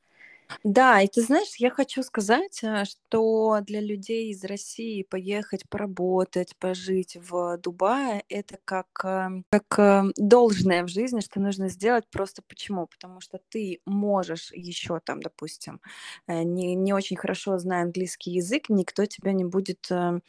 [0.63, 6.55] Да, и ты знаешь, я хочу сказать, а, что для людей из России поехать поработать,
[6.57, 12.05] пожить в Дубае- это как, эм, как, эм, должное в жизни, что нужно сделать.
[12.11, 12.87] Просто почему?
[12.87, 15.81] Потому что ты можешь еще там, допустим,
[16.27, 20.21] э, не не очень хорошо зная английский язык, никто тебя не будет, эм,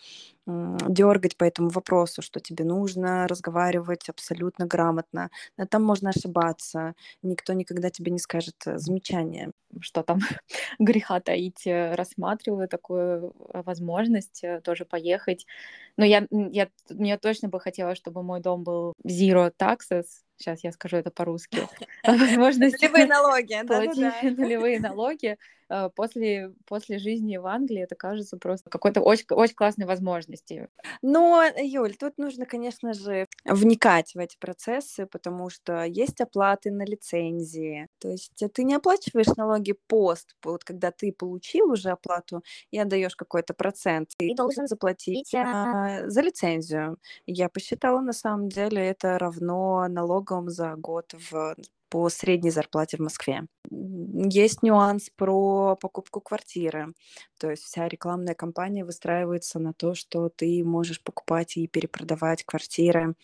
[0.48, 5.30] дергать по этому вопросу, что тебе нужно разговаривать абсолютно грамотно.
[5.70, 9.52] Там можно ошибаться, никто никогда тебе не скажет э, замечания.
[9.80, 10.20] Что там
[10.78, 15.46] греха таить, э, рассматриваю такую э, возможность тоже поехать.
[15.96, 20.04] Но я, я, мне точно бы хотелось, чтобы мой дом был zero taxes,
[20.38, 21.58] сейчас я скажу это по-русски,
[22.06, 25.36] возможность нулевые налоги, платить нулевые налоги,
[25.96, 30.70] после, после жизни в Англии это кажется просто какой-то очень, очень классной возможностью.
[31.02, 36.84] Но, Юль, тут нужно, конечно же, вникать в эти процессы, потому что есть оплаты на
[36.84, 37.86] лицензии.
[37.98, 43.16] То есть ты не оплачиваешь налоги пост, вот когда ты получил уже оплату и отдаешь
[43.16, 46.96] какой-то процент, ты должен заплатить а, за лицензию.
[47.26, 49.86] Я посчитала, на самом деле, это равно
[50.28, 51.56] налогам за год в
[51.90, 53.46] по средней зарплате в Москве.
[53.70, 56.92] Есть нюанс про покупку квартиры.
[57.38, 63.14] То есть вся рекламная кампания выстраивается на то, что ты можешь покупать и перепродавать квартиры,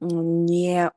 [0.00, 0.92] не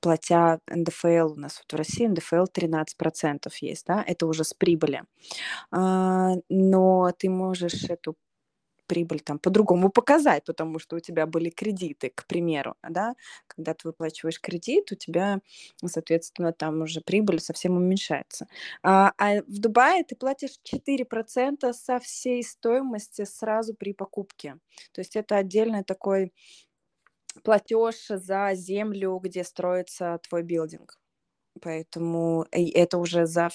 [0.00, 1.32] платя НДФЛ.
[1.32, 5.02] У нас вот в России НДФЛ 13% есть, да, это уже с прибыли.
[5.72, 8.14] А, но ты можешь эту
[8.88, 13.14] прибыль там по-другому показать, потому что у тебя были кредиты, к примеру, да,
[13.46, 15.40] когда ты выплачиваешь кредит, у тебя,
[15.84, 18.48] соответственно, там уже прибыль совсем уменьшается.
[18.82, 24.58] А, а в Дубае ты платишь 4% со всей стоимости сразу при покупке.
[24.92, 26.32] То есть это отдельный такой
[27.44, 30.98] платеж за землю, где строится твой билдинг.
[31.60, 33.50] Поэтому это уже за,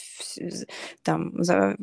[1.02, 1.76] там, за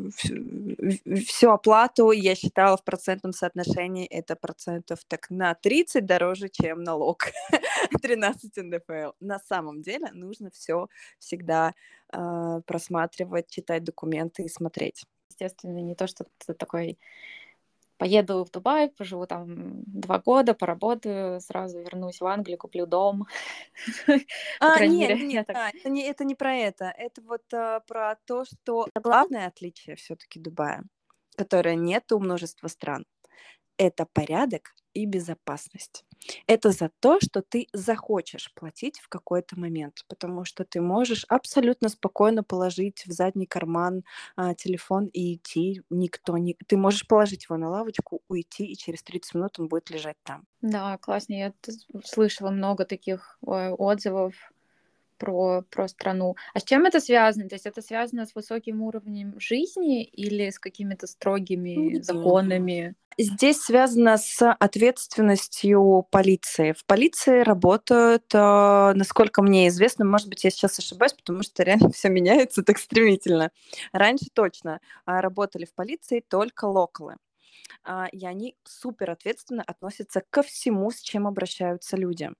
[1.26, 7.26] всю оплату я считала в процентном соотношении это процентов так на 30 дороже, чем налог
[8.02, 9.12] 13 НДФЛ.
[9.20, 11.74] На самом деле нужно все всегда
[12.12, 15.04] э, просматривать, читать документы и смотреть.
[15.30, 16.98] Естественно, не то, что ты такой
[18.00, 23.26] поеду в Дубай, поживу там два года, поработаю, сразу вернусь в Англию, куплю дом.
[24.60, 26.94] А, нет, нет, это, не, это не про это.
[26.96, 30.82] Это вот а, про то, что главное отличие все-таки Дубая,
[31.36, 33.04] которое нет у множества стран,
[33.76, 36.04] это порядок и безопасность.
[36.46, 41.88] Это за то, что ты захочешь платить в какой-то момент, потому что ты можешь абсолютно
[41.88, 44.04] спокойно положить в задний карман
[44.36, 45.82] а, телефон и идти.
[45.90, 46.56] Никто не...
[46.66, 50.46] Ты можешь положить его на лавочку, уйти, и через 30 минут он будет лежать там.
[50.60, 51.34] Да, классно.
[51.34, 51.52] Я
[52.04, 54.34] слышала много таких отзывов
[55.20, 56.34] про, про страну.
[56.54, 57.48] А с чем это связано?
[57.48, 62.02] То есть это связано с высоким уровнем жизни или с какими-то строгими mm-hmm.
[62.02, 62.94] законами?
[63.18, 66.72] Здесь связано с ответственностью полиции.
[66.72, 71.90] В полиции работают, э, насколько мне известно, может быть, я сейчас ошибаюсь, потому что реально
[71.90, 73.50] все меняется так стремительно.
[73.92, 77.16] Раньше точно а, работали в полиции только локалы.
[77.84, 82.30] А, и они супер ответственно относятся ко всему, с чем обращаются люди.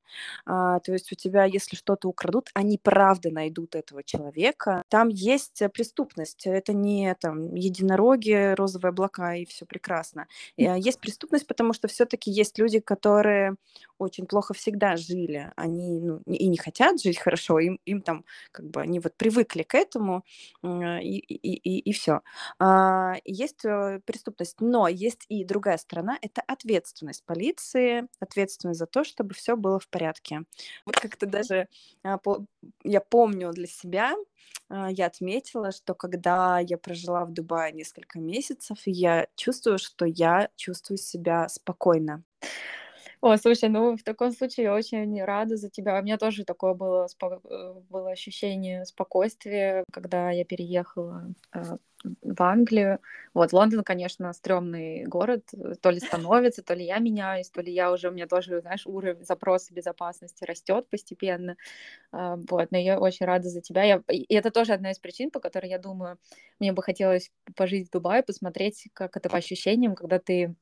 [0.47, 4.85] А, то есть у тебя, если что-то украдут, они правда найдут этого человека.
[4.89, 6.47] Там есть преступность.
[6.47, 10.27] Это не там единороги, розовые облака и все прекрасно.
[10.59, 13.57] А, есть преступность, потому что все-таки есть люди, которые
[13.99, 15.53] очень плохо всегда жили.
[15.57, 19.63] Они ну, и не хотят жить хорошо, им, им там как бы они вот привыкли
[19.63, 20.25] к этому
[20.63, 22.21] и, и, и, и все.
[23.25, 29.35] Есть э, преступность, но есть и другая сторона— это ответственность полиции, ответственность за то, чтобы
[29.35, 30.43] все было в порядке.
[30.87, 31.69] Вот как-то даже
[32.03, 32.19] а,
[32.85, 34.15] я помню для себя,
[34.69, 40.49] а, я отметила, что когда я прожила в Дубае несколько месяцев, я чувствую, что я
[40.57, 42.23] чувствую себя спокойно.
[43.23, 45.99] О, слушай, ну в таком случае я очень рада за тебя.
[45.99, 51.77] У меня тоже такое было, э, было ощущение спокойствия, когда я переехала э,
[52.23, 52.99] в Англию.
[53.35, 55.45] Вот, Лондон, конечно, стрёмный город.
[55.83, 58.87] То ли становится, то ли я меняюсь, то ли я уже, у меня тоже, знаешь,
[58.87, 61.57] уровень запроса безопасности растет постепенно.
[62.13, 63.85] А, вот, но я очень рада за тебя.
[63.85, 64.03] Я...
[64.09, 66.19] И это тоже одна из причин, по которой я думаю,
[66.61, 70.55] мне бы хотелось пожить в Дубае, посмотреть, как это по ощущениям, когда ты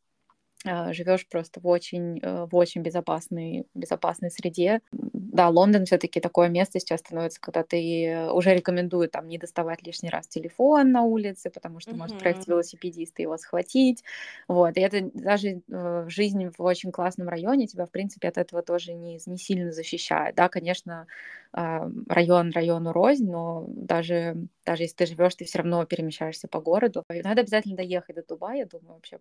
[0.65, 4.81] живешь просто в очень, э, в очень безопасной, безопасной среде.
[4.93, 10.11] Да, Лондон все-таки такое место сейчас становится, когда ты уже рекомендуют там не доставать лишний
[10.11, 11.97] раз телефон на улице, потому что uh-huh.
[11.97, 14.03] может проехать велосипедист и его схватить.
[14.49, 18.63] Вот, и это даже э, жизнь в очень классном районе тебя, в принципе, от этого
[18.63, 20.35] тоже не, не сильно защищает.
[20.35, 21.07] Да, конечно,
[21.53, 27.05] район району рознь, но даже, даже если ты живешь, ты все равно перемещаешься по городу.
[27.09, 29.19] Надо обязательно доехать до Дубая, я думаю, вообще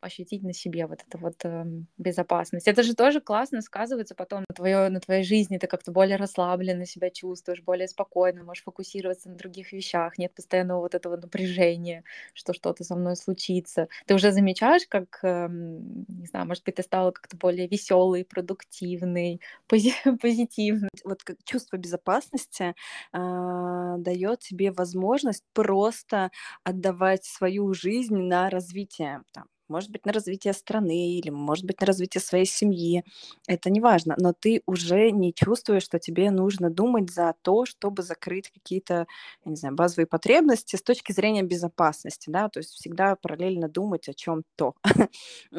[0.00, 1.64] ощутить на себе вот эту вот э,
[1.98, 2.68] безопасность.
[2.68, 6.86] Это же тоже классно сказывается потом на, твое, на твоей жизни, ты как-то более расслабленно
[6.86, 12.52] себя чувствуешь, более спокойно, можешь фокусироваться на других вещах, нет постоянного вот этого напряжения, что
[12.52, 13.88] что-то со мной случится.
[14.06, 19.40] Ты уже замечаешь, как, э, не знаю, может быть, ты стала как-то более веселый, продуктивный,
[19.68, 20.90] пози- позитивный.
[21.04, 22.74] Вот как чувство безопасности
[23.12, 26.30] э, дает тебе возможность просто
[26.64, 31.86] отдавать свою жизнь на развитие там, может быть, на развитие страны или, может быть, на
[31.86, 33.02] развитие своей семьи.
[33.46, 38.02] Это не важно, но ты уже не чувствуешь, что тебе нужно думать за то, чтобы
[38.02, 39.06] закрыть какие-то,
[39.44, 44.14] не знаю, базовые потребности с точки зрения безопасности, да, то есть всегда параллельно думать о
[44.14, 44.74] чем-то.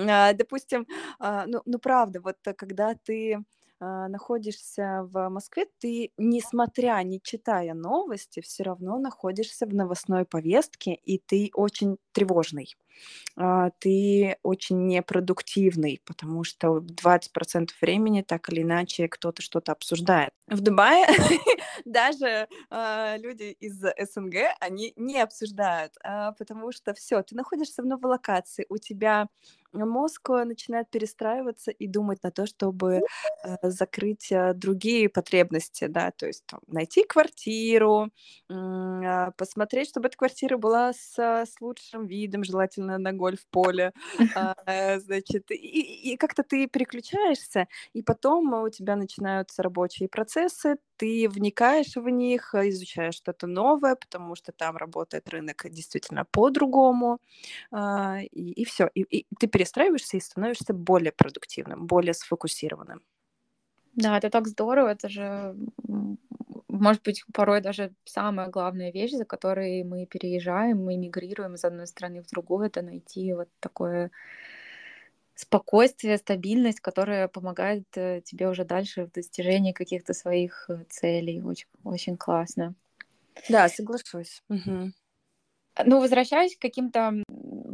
[0.07, 0.87] А, допустим,
[1.19, 3.43] а, ну, ну правда, вот э, когда ты
[3.79, 11.17] находишься в Москве, ты, несмотря, не читая новости, все равно находишься в новостной повестке, и
[11.19, 12.75] ты очень тревожный.
[13.37, 20.31] А, ты очень непродуктивный, потому что 20% времени так или иначе кто-то что-то обсуждает.
[20.47, 21.05] В Дубае
[21.85, 25.93] даже э, люди из СНГ, они не обсуждают,
[26.37, 29.27] потому что все, ты находишься в новой локации, у тебя
[29.83, 33.01] мозг начинает перестраиваться и думать на то, чтобы
[33.43, 38.09] э, закрыть э, другие потребности, да, то есть там, найти квартиру,
[38.49, 43.91] э, посмотреть, чтобы эта квартира была с, с лучшим видом, желательно на гольф-поле,
[44.67, 51.27] э, значит, и, и как-то ты переключаешься, и потом у тебя начинаются рабочие процессы, ты
[51.29, 57.19] вникаешь в них, изучаешь что-то новое, потому что там работает рынок действительно по-другому,
[57.71, 63.01] э, и, и все, и, и ты перестраиваешься и становишься более продуктивным, более сфокусированным.
[63.95, 65.55] Да, это так здорово, это же,
[66.67, 71.87] может быть, порой даже самая главная вещь, за которой мы переезжаем, мы мигрируем из одной
[71.87, 74.11] страны в другую, это найти вот такое
[75.35, 81.41] спокойствие, стабильность, которая помогает э, тебе уже дальше в достижении каких-то своих э, целей.
[81.41, 82.73] Очень, очень классно.
[83.49, 84.41] Да, соглашусь.
[84.49, 84.91] Угу.
[85.83, 87.21] Ну, возвращаясь к каким-то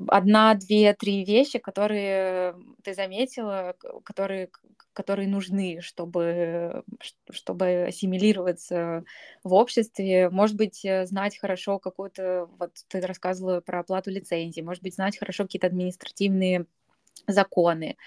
[0.08, 4.50] одна, две, три вещи, которые ты заметила, которые,
[4.94, 6.84] которые нужны, чтобы,
[7.30, 9.04] чтобы ассимилироваться
[9.44, 10.32] в обществе.
[10.32, 15.20] Может быть, э, знать хорошо какую-то, вот ты рассказывала про оплату лицензии, может быть, знать
[15.20, 16.66] хорошо какие-то административные
[17.28, 17.98] законы.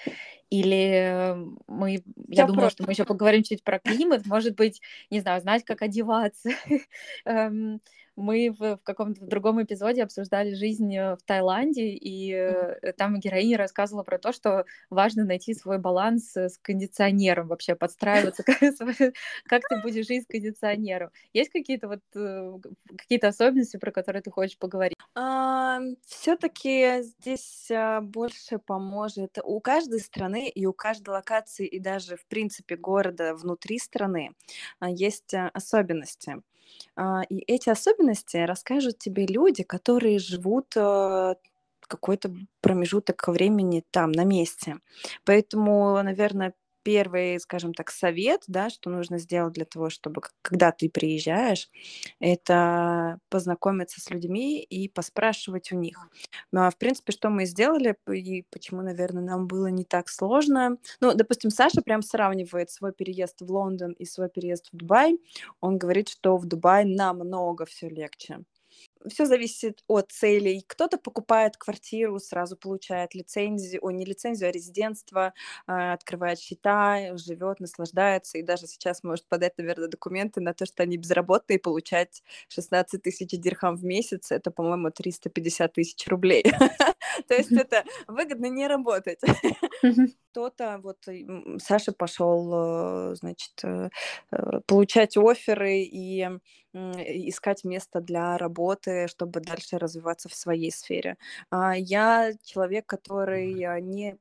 [0.54, 1.36] Или
[1.66, 5.64] мы, я думаю, что мы еще поговорим чуть про климат, может быть, не знаю, знать,
[5.64, 6.50] как одеваться.
[7.24, 7.80] Эм,
[8.16, 13.58] мы в, в каком-то другом эпизоде обсуждали жизнь э, в Таиланде, и э, там героиня
[13.58, 18.44] рассказывала про то, что важно найти свой баланс с кондиционером, вообще подстраиваться,
[19.46, 21.10] как ты будешь жить с кондиционером.
[21.32, 22.58] Есть какие-то вот э,
[22.96, 24.96] какие-то особенности, про которые ты хочешь поговорить?
[26.06, 27.70] Все-таки здесь
[28.02, 33.78] больше поможет у каждой страны и у каждой локации и даже в принципе города внутри
[33.78, 34.32] страны
[34.80, 36.42] а, есть а, особенности.
[36.96, 41.34] А, и эти особенности расскажут тебе люди, которые живут э,
[41.80, 44.78] какой-то промежуток времени там, на месте.
[45.24, 46.54] Поэтому, наверное,
[46.84, 51.68] первый, скажем так, совет, да, что нужно сделать для того, чтобы, когда ты приезжаешь,
[52.20, 55.98] это познакомиться с людьми и поспрашивать у них.
[56.52, 60.78] Ну, а в принципе, что мы сделали, и почему, наверное, нам было не так сложно.
[61.00, 65.18] Ну, допустим, Саша прям сравнивает свой переезд в Лондон и свой переезд в Дубай.
[65.60, 68.40] Он говорит, что в Дубае намного все легче
[69.08, 70.64] все зависит от целей.
[70.66, 75.34] Кто-то покупает квартиру, сразу получает лицензию, о, не лицензию, а резидентство,
[75.66, 80.82] а, открывает счета, живет, наслаждается, и даже сейчас может подать, наверное, документы на то, что
[80.82, 86.44] они безработные, получать 16 тысяч дирхам в месяц, это, по-моему, 350 тысяч рублей.
[87.28, 89.20] То есть это выгодно не работать.
[90.30, 90.98] Кто-то, вот
[91.58, 93.88] Саша пошел, э, значит, э,
[94.32, 96.28] э, получать оферы и
[96.72, 101.16] искать место для работы, чтобы дальше развиваться в своей сфере.
[101.48, 104.18] А я человек, который не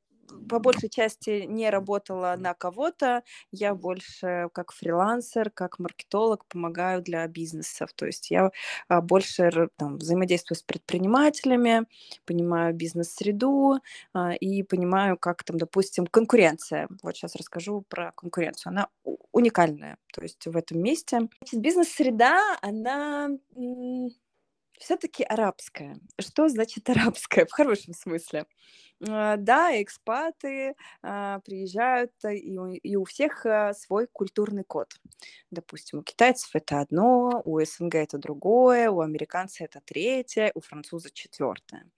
[0.50, 7.28] по большей части не работала на кого-то, я больше как фрилансер, как маркетолог помогаю для
[7.28, 8.52] бизнесов, то есть я
[8.88, 11.86] а, больше там, взаимодействую с предпринимателями,
[12.26, 13.80] понимаю бизнес-среду
[14.14, 16.88] а, и понимаю, как там, допустим, конкуренция.
[17.02, 18.72] Вот сейчас расскажу про конкуренцию.
[18.72, 18.88] Она
[19.32, 21.28] уникальная, то есть в этом месте.
[21.52, 23.30] Бизнес-среда, она
[24.84, 25.98] все-таки арабская.
[26.20, 28.46] Что значит арабская в хорошем смысле?
[29.08, 34.90] А, да, экспаты а, приезжают, э, и у, всех а, свой культурный код.
[35.52, 41.10] Допустим, у китайцев это одно, у СНГ это другое, у американцев это третье, у француза
[41.12, 41.90] четвертое.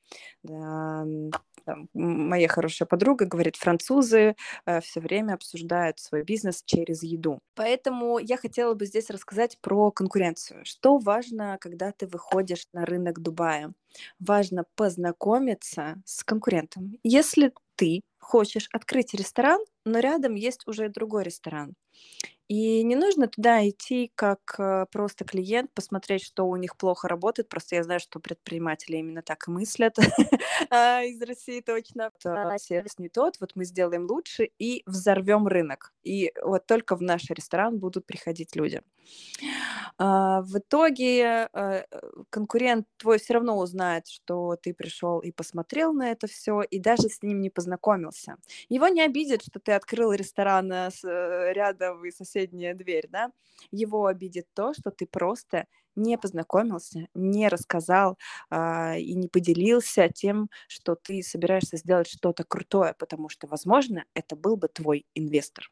[1.65, 4.35] Там, моя хорошая подруга говорит, французы
[4.65, 7.39] э, все время обсуждают свой бизнес через еду.
[7.55, 10.63] Поэтому я хотела бы здесь рассказать про конкуренцию.
[10.65, 13.73] Что важно, когда ты выходишь на рынок Дубая?
[14.19, 16.97] Важно познакомиться с конкурентом.
[17.03, 21.73] Если ты хочешь открыть ресторан, но рядом есть уже другой ресторан,
[22.47, 27.49] и не нужно туда идти как э, просто клиент, посмотреть, что у них плохо работает.
[27.49, 29.97] Просто я знаю, что предприниматели именно так и мыслят
[30.69, 32.11] а, из России точно.
[32.59, 35.91] Сервис не тот, вот мы сделаем лучше и взорвем рынок.
[36.03, 38.81] И вот только в наш ресторан будут приходить люди.
[39.97, 41.83] А, в итоге э,
[42.29, 47.09] конкурент твой все равно узнает, что ты пришел и посмотрел на это все, и даже
[47.09, 48.37] с ним не познакомился.
[48.69, 50.91] Его не обидит, что ты открыл ресторан э,
[51.53, 53.31] рядом и соседей соседняя дверь, да,
[53.71, 58.17] его обидит то, что ты просто не познакомился, не рассказал
[58.49, 64.35] а, и не поделился тем, что ты собираешься сделать что-то крутое, потому что, возможно, это
[64.35, 65.69] был бы твой инвестор.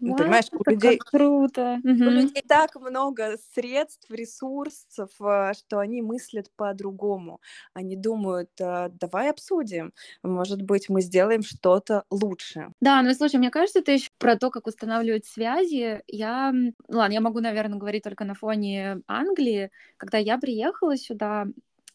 [0.00, 1.80] Вау, Понимаешь, у людей, круто.
[2.04, 7.40] у людей так много средств, ресурсов, а, что они мыслят по-другому.
[7.74, 9.92] Они думают, «А, давай обсудим,
[10.22, 12.72] может быть, мы сделаем что-то лучше.
[12.80, 16.02] Да, ну слушай, мне кажется, это еще про то, как устанавливать связи.
[16.06, 16.52] Я,
[16.88, 19.70] ладно, я могу, наверное, говорить только на фоне Англии.
[19.96, 21.46] Когда я приехала сюда,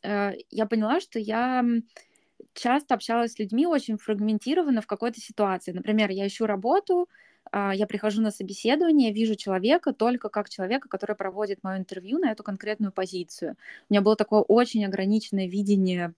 [0.04, 1.64] э, я поняла, что я
[2.54, 5.72] часто общалась с людьми очень фрагментированно в какой-то ситуации.
[5.74, 7.10] Например, я ищу работу,
[7.54, 12.44] я прихожу на собеседование, вижу человека только как человека, который проводит мое интервью на эту
[12.44, 13.56] конкретную позицию.
[13.90, 16.14] У меня было такое очень ограниченное видение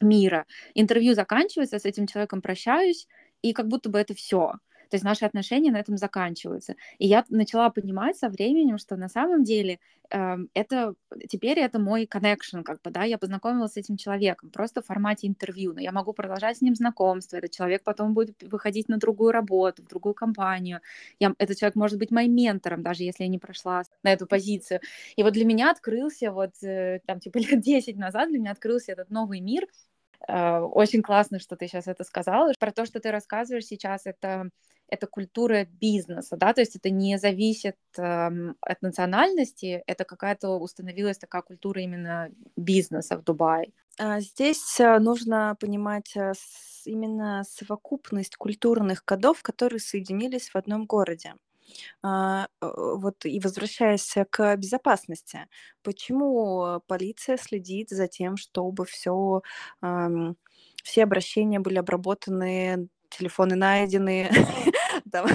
[0.00, 0.46] мира.
[0.74, 3.08] Интервью заканчивается, с этим человеком прощаюсь,
[3.42, 4.54] и как будто бы это все.
[4.90, 6.74] То есть наши отношения на этом заканчиваются.
[6.98, 9.78] И я начала понимать со временем, что на самом деле
[10.10, 10.94] э, это
[11.28, 15.28] теперь это мой connection, как бы, да, я познакомилась с этим человеком просто в формате
[15.28, 19.32] интервью, но я могу продолжать с ним знакомство, этот человек потом будет выходить на другую
[19.32, 20.80] работу, в другую компанию,
[21.20, 24.80] я, этот человек может быть моим ментором, даже если я не прошла на эту позицию.
[25.16, 28.92] И вот для меня открылся вот э, там типа лет 10 назад для меня открылся
[28.92, 29.66] этот новый мир,
[30.28, 32.52] э, очень классно, что ты сейчас это сказала.
[32.58, 34.50] Про то, что ты рассказываешь сейчас, это
[34.90, 38.28] это культура бизнеса, да, то есть это не зависит э,
[38.60, 43.72] от национальности, это какая-то установилась такая культура именно бизнеса в Дубае.
[43.98, 46.32] А, здесь э, нужно понимать э,
[46.84, 51.34] именно совокупность культурных кодов, которые соединились в одном городе.
[52.02, 55.46] А, вот и возвращаясь к безопасности,
[55.84, 59.42] почему полиция следит за тем, чтобы все,
[60.82, 64.30] все обращения были обработаны, телефоны найдены,
[65.10, 65.26] там,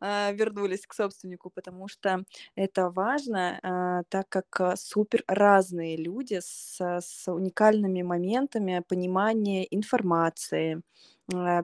[0.00, 2.24] а, вернулись к собственнику, потому что
[2.56, 10.82] это важно, а, так как супер разные люди с, с уникальными моментами понимания информации,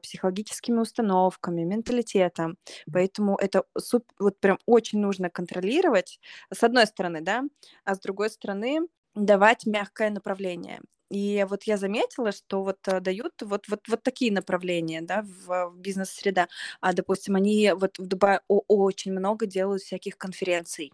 [0.03, 2.57] психологическими установками, менталитетом.
[2.93, 6.19] Поэтому это суп, вот прям очень нужно контролировать,
[6.53, 7.45] с одной стороны, да,
[7.85, 8.81] а с другой стороны
[9.15, 10.81] давать мягкое направление.
[11.13, 15.71] И вот я заметила, что вот э, дают вот, вот, вот такие направления, да, в,
[15.71, 16.49] в бизнес-среда.
[16.81, 20.93] А, допустим, они вот в Дубае очень много делают всяких конференций.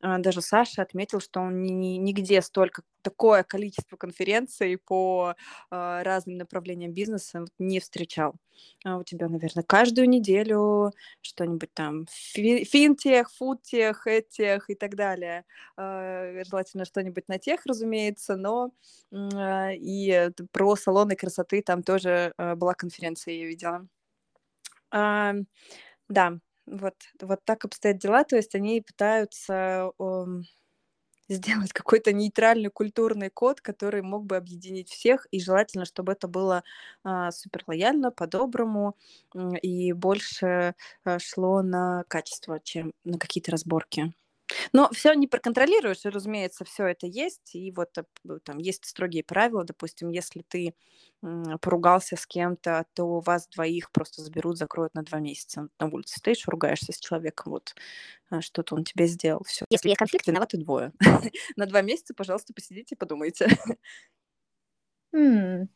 [0.00, 5.34] А, даже Саша отметил, что он ни, ни, нигде столько, такое количество конференций по
[5.70, 8.34] э, разным направлениям бизнеса не встречал.
[8.84, 15.44] А у тебя, наверное, каждую неделю что-нибудь там фи- финтех, фудтех, этих и так далее.
[15.76, 18.72] Э, желательно что-нибудь на тех, разумеется, но
[19.12, 23.86] э, и про салоны красоты там тоже э, была конференция, я видела.
[24.92, 25.32] Э,
[26.08, 30.42] да, вот, вот так обстоят дела, то есть они пытаются ом,
[31.28, 36.64] сделать какой-то нейтральный культурный код, который мог бы объединить всех, и желательно, чтобы это было
[37.04, 38.96] а, супер лояльно, по-доброму
[39.62, 44.14] и больше а, шло на качество, чем на какие-то разборки.
[44.72, 47.54] Но все не проконтролируешь, и, разумеется, все это есть.
[47.54, 48.04] И вот э,
[48.44, 49.64] там есть строгие правила.
[49.64, 50.74] Допустим, если ты
[51.60, 55.68] поругался с кем-то, то вас двоих просто заберут, закроют на два месяца.
[55.80, 57.74] На улице стоишь, ругаешься с человеком, вот
[58.30, 59.42] а, что-то он тебе сделал.
[59.44, 59.64] Все.
[59.70, 60.92] Если есть конфликт, виноваты двое.
[61.56, 63.48] на два месяца, пожалуйста, посидите и подумайте.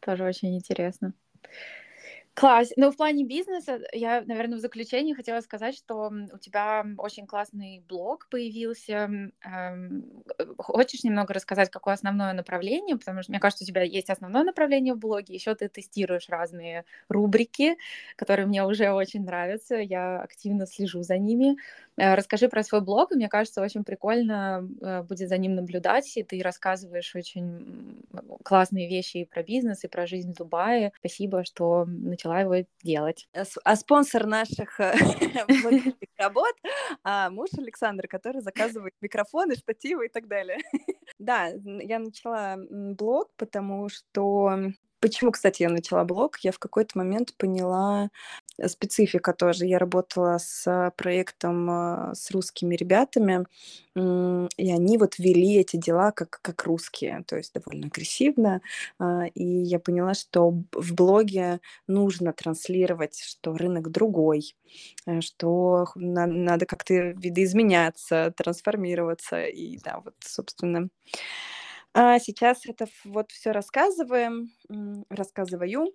[0.00, 1.12] Тоже очень интересно.
[2.38, 2.70] Класс.
[2.76, 7.82] Ну, в плане бизнеса, я, наверное, в заключении хотела сказать, что у тебя очень классный
[7.88, 9.10] блог появился.
[9.44, 10.22] Эм,
[10.56, 12.96] хочешь немного рассказать, какое основное направление?
[12.96, 16.84] Потому что мне кажется, у тебя есть основное направление в блоге, еще ты тестируешь разные
[17.08, 17.76] рубрики,
[18.14, 19.74] которые мне уже очень нравятся.
[19.74, 21.56] Я активно слежу за ними.
[21.96, 26.22] Э, расскажи про свой блог, мне кажется, очень прикольно э, будет за ним наблюдать, и
[26.22, 28.04] ты рассказываешь очень
[28.44, 30.92] классные вещи и про бизнес, и про жизнь в Дубае.
[31.00, 33.28] Спасибо, что начала его делать.
[33.34, 34.94] А, а спонсор наших э,
[36.18, 36.54] работ
[37.04, 40.58] а муж Александр, который заказывает микрофоны, штативы и так далее.
[41.18, 44.70] Да, я начала блог, потому что
[45.00, 46.38] Почему, кстати, я начала блог?
[46.40, 48.10] Я в какой-то момент поняла
[48.58, 49.64] э, специфика тоже.
[49.66, 53.46] Я работала с проектом э, с русскими ребятами,
[53.96, 58.60] и они вот вели эти дела как, как русские, то есть довольно агрессивно.
[58.98, 64.54] А, и я поняла, что в блоге нужно транслировать, что рынок другой,
[65.06, 69.44] э, что надо как-то видоизменяться, трансформироваться.
[69.46, 70.88] И да, вот, собственно,
[72.00, 74.52] а сейчас это вот все рассказываем,
[75.10, 75.92] рассказываю.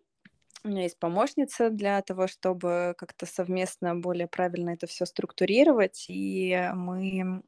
[0.66, 6.70] У меня есть помощница для того, чтобы как-то совместно более правильно это все структурировать, и
[6.76, 7.42] мы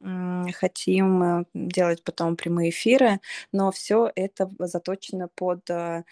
[0.53, 3.19] хотим э, делать потом прямые эфиры,
[3.51, 6.05] но все это заточено под э,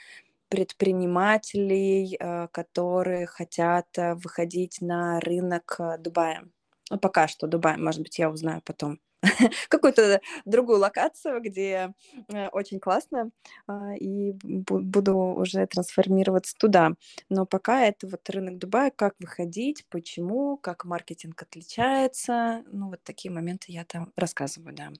[0.49, 6.43] предпринимателей, э, которые хотят выходить на рынок Дубая.
[6.89, 8.99] Ну, пока что Дубай, может быть, я узнаю потом
[9.69, 11.93] какую-то другую локацию, где
[12.29, 13.31] э, очень классно,
[13.67, 16.91] а, и буду уже трансформироваться туда.
[17.29, 23.31] Но пока это вот рынок Дубая, как выходить, почему, как маркетинг отличается, ну вот такие
[23.31, 24.91] моменты я там рассказываю, да.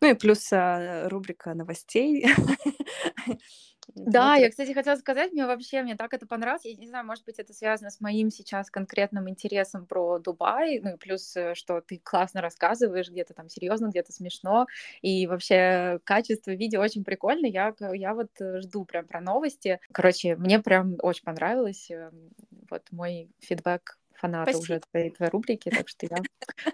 [0.00, 2.26] Ну и плюс а, рубрика новостей.
[3.94, 6.64] Да, я, кстати, хотела сказать, мне вообще, мне так это понравилось.
[6.64, 10.94] Я не знаю, может быть, это связано с моим сейчас конкретным интересом про Дубай, ну
[10.94, 14.66] и плюс, э, что ты классно рассказываешь, где-то там серьезно, где-то смешно,
[15.02, 17.46] и вообще качество видео очень прикольно.
[17.46, 19.80] Я, я вот э, жду прям про новости.
[19.92, 21.90] Короче, мне прям очень понравилось.
[21.90, 22.30] Эм,
[22.70, 24.62] вот мой фидбэк фаната Спасибо.
[24.62, 26.18] уже твоей, твоей рубрики, так что я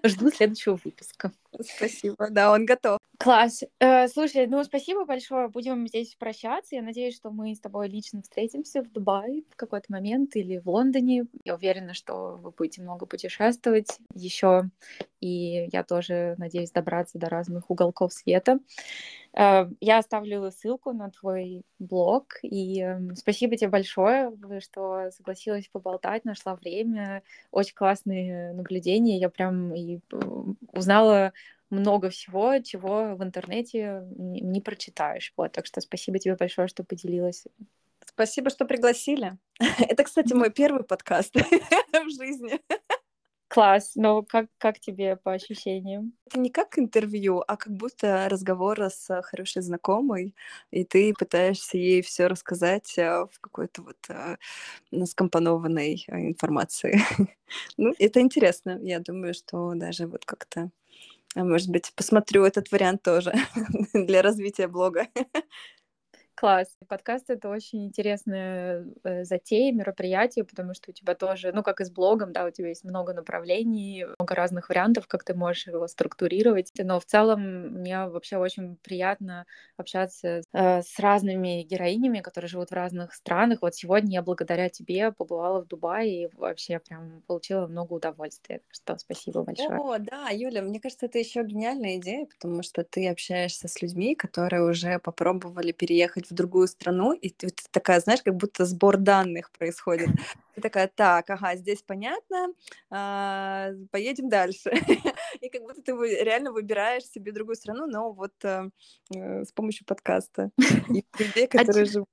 [0.05, 1.33] жду следующего выпуска.
[1.61, 2.99] Спасибо, да, он готов.
[3.19, 3.63] Класс.
[3.81, 5.49] Э, слушай, ну спасибо большое.
[5.49, 6.77] Будем здесь прощаться.
[6.77, 10.69] Я надеюсь, что мы с тобой лично встретимся в Дубае в какой-то момент или в
[10.69, 11.27] Лондоне.
[11.45, 14.65] Я уверена, что вы будете много путешествовать еще.
[15.21, 18.59] И я тоже надеюсь добраться до разных уголков света.
[19.37, 26.25] Э, я оставлю ссылку на твой блог, и эм, спасибо тебе большое, что согласилась поболтать,
[26.25, 27.23] нашла время.
[27.51, 29.19] Очень классные наблюдения.
[29.19, 30.21] Я прям и э,
[30.73, 31.33] узнала
[31.69, 35.33] много всего, чего в интернете не прочитаешь.
[35.37, 37.45] Вот, так что спасибо тебе большое, что поделилась.
[38.07, 39.37] Спасибо, что пригласили.
[39.79, 41.35] Это, кстати, мой первый подкаст
[41.93, 42.61] в жизни.
[43.57, 46.13] Класс, но как, как тебе по ощущениям?
[46.27, 50.35] Это не как интервью, а как будто разговор с хорошей знакомой,
[50.71, 54.37] и ты пытаешься ей все рассказать э, в какой-то вот э,
[55.07, 57.01] скомпонованной э, информации.
[57.79, 58.79] ну, это интересно.
[58.83, 60.71] Я думаю, что даже вот как-то,
[61.35, 63.33] может быть, посмотрю этот вариант тоже
[63.95, 65.07] для развития блога.
[66.37, 66.77] Класс.
[66.87, 71.85] Подкаст— это очень интересная э, затея, мероприятие, потому что у тебя тоже, ну, как и
[71.85, 75.89] с блогом, да, у тебя есть много направлений, много разных вариантов, как ты можешь его
[75.89, 76.73] структурировать.
[76.77, 79.47] Но в целом мне вообще очень приятно
[79.79, 83.63] общаться э, с разными героинями, которые живут в разных странах.
[83.63, 88.61] Вот сегодня я благодаря тебе побывала в Дубае и вообще прям получила много удовольствия.
[88.69, 89.79] Что спасибо большое.
[89.79, 94.15] О, да, Юля, мне кажется, это еще гениальная идея, потому что ты общаешься с людьми,
[94.15, 98.97] которые уже попробовали переехать в другую страну, и ты, ты такая, знаешь, как будто сбор
[98.97, 100.09] данных происходит.
[100.55, 102.49] Ты такая, так, ага, здесь понятно,
[102.89, 104.71] а, поедем дальше.
[105.43, 105.93] и как будто ты
[106.25, 108.71] реально выбираешь себе другую страну, но вот а,
[109.11, 110.51] с помощью подкаста
[110.89, 112.09] и людей, которые живут.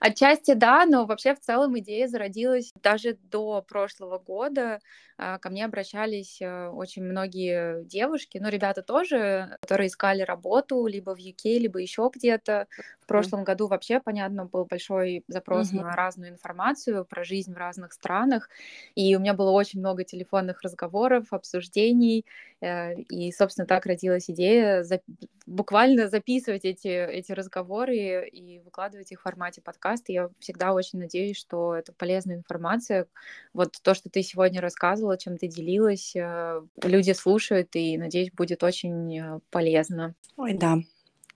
[0.00, 4.80] Отчасти да, но вообще в целом идея зародилась даже до прошлого года.
[5.20, 11.16] А, ко мне обращались э, очень многие девушки, ну, ребята тоже, которые искали работу либо
[11.16, 12.68] в UK, либо еще где-то.
[13.00, 15.82] В прошлом году вообще, понятно, был большой запрос mm-hmm.
[15.82, 18.48] на разную информацию про жизнь в разных странах,
[18.94, 22.24] и у меня было очень много телефонных разговоров, обсуждений,
[22.60, 25.02] э, и, собственно, так родилась идея зап-
[25.46, 29.87] буквально записывать эти, эти разговоры и выкладывать их в формате подкаста.
[30.08, 33.06] Я всегда очень надеюсь, что это полезная информация.
[33.52, 36.14] Вот то, что ты сегодня рассказывала, чем ты делилась.
[36.16, 40.14] Э, люди слушают, и, надеюсь, будет очень э, полезно.
[40.36, 40.78] Ой, да.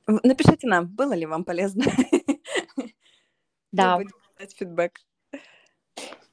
[0.07, 1.85] Напишите нам, было ли вам полезно.
[3.73, 3.99] Да.
[4.59, 4.99] Фидбэк.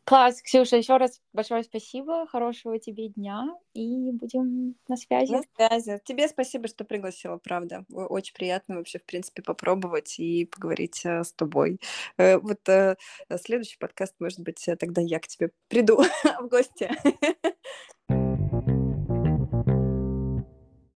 [0.10, 5.34] Класс, Ксюша, еще раз большое спасибо, хорошего тебе дня, и будем на связи.
[5.34, 6.01] На связи.
[6.03, 7.86] Тебе спасибо, что пригласила, правда.
[7.93, 11.80] Очень приятно вообще, в принципе, попробовать и поговорить э, с тобой.
[12.18, 12.68] Вот
[13.39, 15.97] следующий подкаст, может быть, тогда я к тебе приду
[16.41, 16.89] в гости.